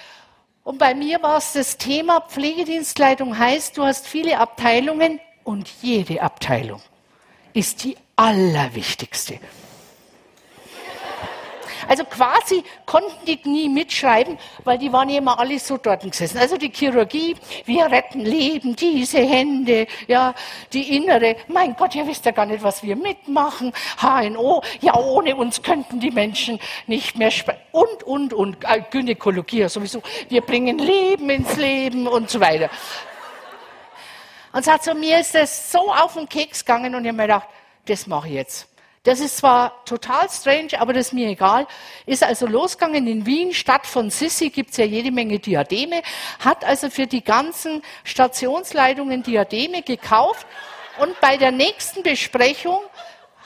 [0.63, 6.23] und bei mir war es das Thema Pflegedienstleitung heißt, du hast viele Abteilungen und jede
[6.23, 6.81] Abteilung
[7.53, 9.39] ist die allerwichtigste.
[11.89, 16.39] Also quasi konnten die nie mitschreiben, weil die waren ja immer alle so dort gesessen.
[16.39, 20.35] Also die Chirurgie, wir retten Leben, diese Hände, ja,
[20.73, 23.73] die innere, mein Gott, ihr wisst ja gar nicht, was wir mitmachen.
[24.01, 27.61] HNO, ja, ohne uns könnten die Menschen nicht mehr sprechen.
[27.73, 30.03] Und, und, und, äh, Gynäkologie sowieso.
[30.29, 32.71] Wir bringen Leben ins Leben und so weiter.
[34.53, 37.25] Und sagt so, mir ist das so auf den Keks gegangen und ich habe mir
[37.25, 37.49] gedacht,
[37.87, 38.69] das mache ich jetzt.
[39.05, 41.67] Das ist zwar total strange, aber das ist mir egal.
[42.07, 46.03] Ist also losgegangen in Wien, Stadt von Sissi, gibt's ja jede Menge Diademe,
[46.39, 50.47] hat also für die ganzen Stationsleitungen Diademe gekauft
[50.99, 52.79] und bei der nächsten Besprechung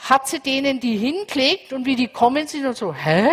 [0.08, 3.28] hat sie denen die hingelegt und wie die kommen, sind und so, hä?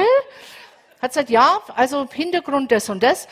[0.99, 3.27] Hat gesagt, ja, also Hintergrund das und das.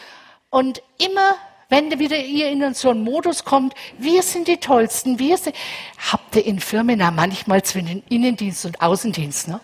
[0.51, 1.37] Und immer
[1.73, 5.55] wenn wieder ihr in so einen Modus kommt, wir sind die Tollsten, wir sind,
[6.11, 9.59] habt ihr in Firmen auch manchmal zwischen Innendienst und Außendienst, ne?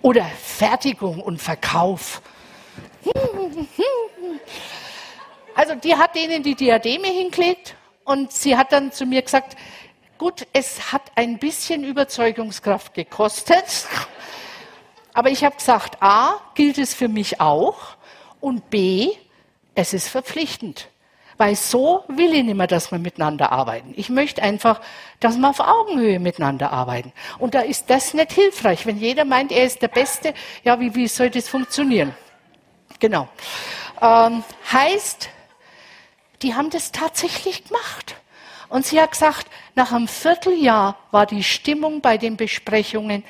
[0.00, 2.22] Oder Fertigung und Verkauf.
[5.56, 9.56] Also die hat denen die Diademe hingelegt und sie hat dann zu mir gesagt,
[10.18, 13.86] gut, es hat ein bisschen Überzeugungskraft gekostet,
[15.12, 17.96] aber ich habe gesagt, a, gilt es für mich auch
[18.40, 19.12] und b,
[19.76, 20.88] es ist verpflichtend.
[21.36, 23.92] Weil so will ich nicht mehr, dass wir miteinander arbeiten.
[23.96, 24.80] Ich möchte einfach,
[25.20, 27.12] dass wir auf Augenhöhe miteinander arbeiten.
[27.38, 28.86] Und da ist das nicht hilfreich.
[28.86, 32.14] Wenn jeder meint, er ist der Beste, ja, wie, wie soll das funktionieren?
[33.00, 33.28] Genau.
[34.00, 35.28] Ähm, heißt,
[36.42, 38.16] die haben das tatsächlich gemacht.
[38.68, 43.24] Und sie hat gesagt, nach einem Vierteljahr war die Stimmung bei den Besprechungen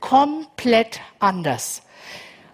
[0.00, 1.82] komplett anders.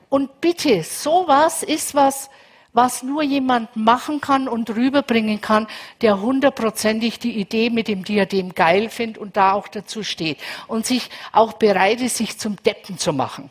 [0.09, 2.30] Und bitte, sowas ist was,
[2.72, 5.66] was nur jemand machen kann und rüberbringen kann,
[6.02, 10.86] der hundertprozentig die Idee mit dem Diadem geil findet und da auch dazu steht und
[10.86, 13.50] sich auch bereit ist, sich zum Deppen zu machen.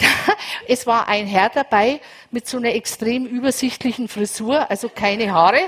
[0.68, 2.00] Es war ein Herr dabei
[2.30, 5.60] mit so einer extrem übersichtlichen Frisur, also keine Haare.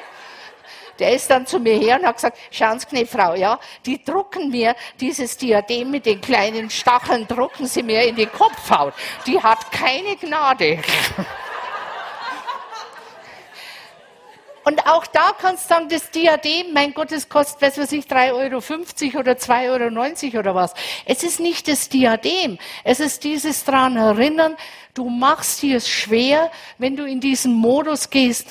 [0.98, 4.50] Der ist dann zu mir her und hat gesagt, schauen Sie, Frau, ja, die drucken
[4.50, 8.92] mir dieses Diadem mit den kleinen Stacheln, drucken Sie mir in die Kopfhaut.
[9.26, 10.78] Die hat keine Gnade.
[14.70, 18.04] Und auch da kannst du sagen, das Diadem, mein Gott, es kostet, was weiß ich,
[18.04, 20.74] 3,50 Euro oder 2,90 Euro oder was.
[21.06, 22.56] Es ist nicht das Diadem.
[22.84, 24.54] Es ist dieses daran erinnern,
[24.94, 28.46] du machst dir es schwer, wenn du in diesen Modus gehst.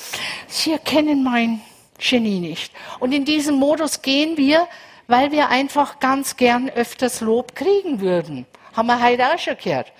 [0.46, 1.62] Sie erkennen mein
[1.98, 2.70] Genie nicht.
[2.98, 4.68] Und in diesen Modus gehen wir,
[5.06, 8.44] weil wir einfach ganz gern öfters Lob kriegen würden.
[8.76, 9.90] Haben wir heute auch schon gehört.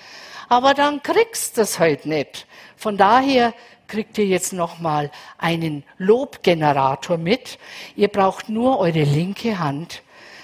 [0.50, 2.46] Aber dann kriegst du das halt nicht.
[2.76, 3.54] Von daher
[3.90, 7.58] kriegt ihr jetzt nochmal einen Lobgenerator mit.
[7.96, 10.02] Ihr braucht nur eure linke Hand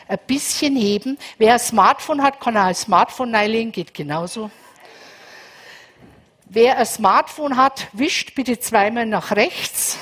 [0.08, 1.18] ein bisschen heben.
[1.38, 4.50] Wer ein Smartphone hat, kann auch ein Smartphone reinlegen, geht genauso.
[6.44, 9.98] Wer ein Smartphone hat, wischt bitte zweimal nach rechts.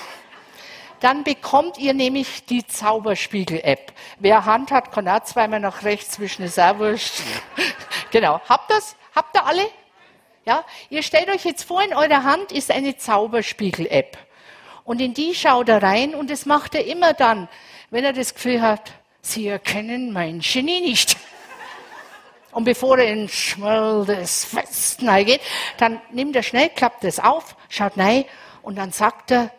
[1.00, 3.92] Dann bekommt ihr nämlich die Zauberspiegel-App.
[4.20, 7.22] Wer Hand hat, kann auch zweimal nach rechts wischen, ist auch wurscht.
[8.10, 8.40] genau.
[8.48, 8.96] Habt das?
[9.14, 9.68] Habt ihr alle?
[10.46, 14.18] Ja, ihr stellt euch jetzt vor, in eurer Hand ist eine Zauberspiegel-App.
[14.84, 17.48] Und in die schaut er rein und das macht er immer dann,
[17.90, 18.92] wenn er das Gefühl hat,
[19.22, 21.16] Sie erkennen mein Genie nicht.
[22.52, 25.40] Und bevor er in Schmöll des Festen geht,
[25.78, 28.26] dann nimmt er schnell, klappt es auf, schaut rein
[28.60, 29.50] und dann sagt er,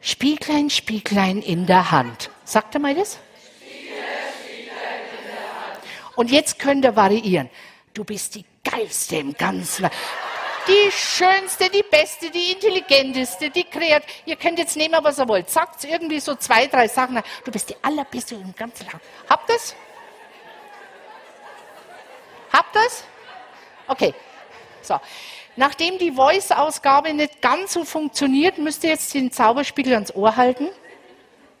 [0.00, 2.30] Spieglein, Spieglein in der Hand.
[2.44, 3.18] Sagt er mal das?
[6.16, 7.48] Und jetzt könnt ihr variieren.
[7.94, 9.88] Du bist die geilste im ganzen
[10.66, 14.08] die schönste, die beste, die intelligenteste, die kreativ.
[14.24, 15.50] Ihr könnt jetzt nehmen, was ihr wollt.
[15.50, 17.20] Sagt irgendwie so zwei, drei Sachen.
[17.44, 19.02] Du bist die allerbeste im ganzen Land.
[19.28, 19.74] Habt das?
[22.52, 23.04] Habt das?
[23.88, 24.14] Okay.
[24.82, 25.00] So.
[25.56, 30.68] Nachdem die Voice-Ausgabe nicht ganz so funktioniert, müsst ihr jetzt den Zauberspiegel ans Ohr halten.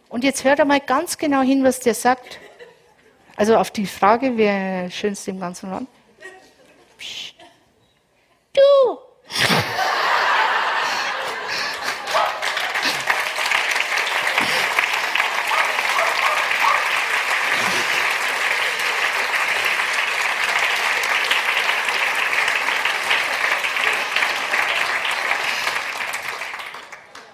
[0.08, 2.38] Und jetzt hört einmal ganz genau hin, was der sagt.
[3.36, 5.88] Also auf die Frage, wer schönste im ganzen Land?
[6.98, 7.41] Psst.
[8.54, 8.60] Du!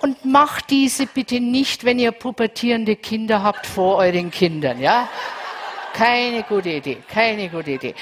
[0.01, 5.09] Und macht diese bitte nicht, wenn ihr pubertierende Kinder habt, vor euren Kindern, ja?
[5.95, 7.97] Keine gute Idee, keine gute Idee.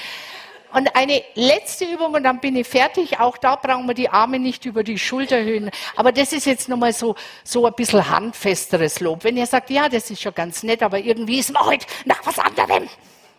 [0.73, 3.19] Und eine letzte Übung und dann bin ich fertig.
[3.19, 5.71] Auch da brauchen wir die Arme nicht über die Schulter erhöhen.
[5.95, 9.23] Aber das ist jetzt nochmal so, so ein bisschen handfesteres Lob.
[9.23, 12.25] Wenn ihr sagt, ja, das ist schon ganz nett, aber irgendwie ist man heute nach
[12.25, 12.89] was anderem.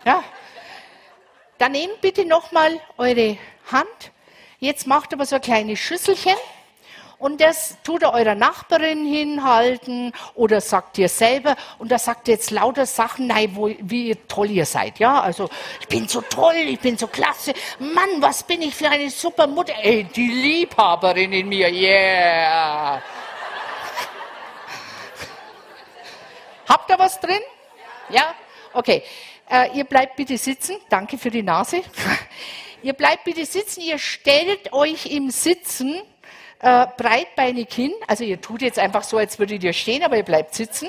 [0.04, 0.24] Ja.
[1.58, 3.36] Dann nehmt bitte nochmal eure
[3.70, 4.12] Hand.
[4.58, 6.34] Jetzt macht aber so ein kleines Schüsselchen
[7.18, 12.34] und das tut er eurer Nachbarin hinhalten oder sagt ihr selber und da sagt ihr
[12.34, 15.00] jetzt lauter Sachen, nein, wo, wie toll ihr seid.
[15.00, 15.48] Ja, also
[15.80, 17.54] ich bin so toll, ich bin so klasse.
[17.80, 19.74] Mann, was bin ich für eine super Mutter.
[19.82, 23.02] Ey, die Liebhaberin in mir, yeah.
[26.68, 27.40] Habt ihr was drin?
[28.10, 28.34] Ja?
[28.72, 29.02] Okay.
[29.50, 30.76] Äh, ihr bleibt bitte sitzen.
[30.90, 31.82] Danke für die Nase.
[32.82, 33.80] ihr bleibt bitte sitzen.
[33.80, 36.02] Ihr stellt euch im Sitzen
[36.60, 37.92] äh, breitbeinig hin.
[38.06, 40.88] Also ihr tut jetzt einfach so, als würdet ihr stehen, aber ihr bleibt sitzen.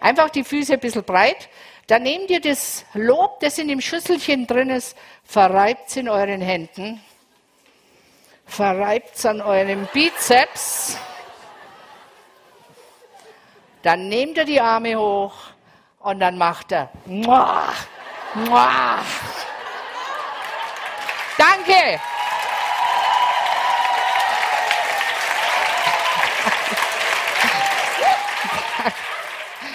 [0.00, 1.48] Einfach die Füße ein bisschen breit.
[1.86, 6.40] Dann nehmt ihr das Lob, das in dem Schüsselchen drin ist, verreibt es in euren
[6.40, 7.02] Händen.
[8.46, 10.96] Verreibt es an eurem Bizeps.
[13.82, 15.34] Dann nehmt ihr die Arme hoch
[16.00, 16.90] und dann macht er.
[17.06, 17.72] Muah,
[18.34, 18.98] muah.
[21.36, 22.00] Danke.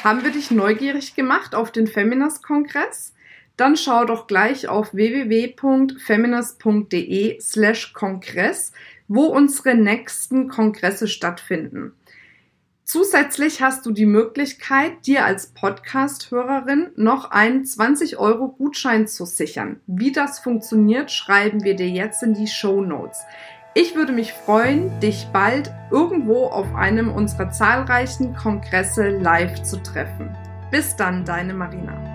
[0.06, 3.16] Haben wir dich neugierig gemacht auf den Feminist-Kongress?
[3.58, 8.72] Dann schau doch gleich auf www.feminist.de slash Kongress,
[9.08, 11.94] wo unsere nächsten Kongresse stattfinden.
[12.84, 19.80] Zusätzlich hast du die Möglichkeit, dir als Podcast-Hörerin noch einen 20 Euro Gutschein zu sichern.
[19.88, 23.24] Wie das funktioniert, schreiben wir dir jetzt in die Show Notes.
[23.78, 30.34] Ich würde mich freuen, dich bald irgendwo auf einem unserer zahlreichen Kongresse live zu treffen.
[30.72, 32.15] Bis dann, deine Marina.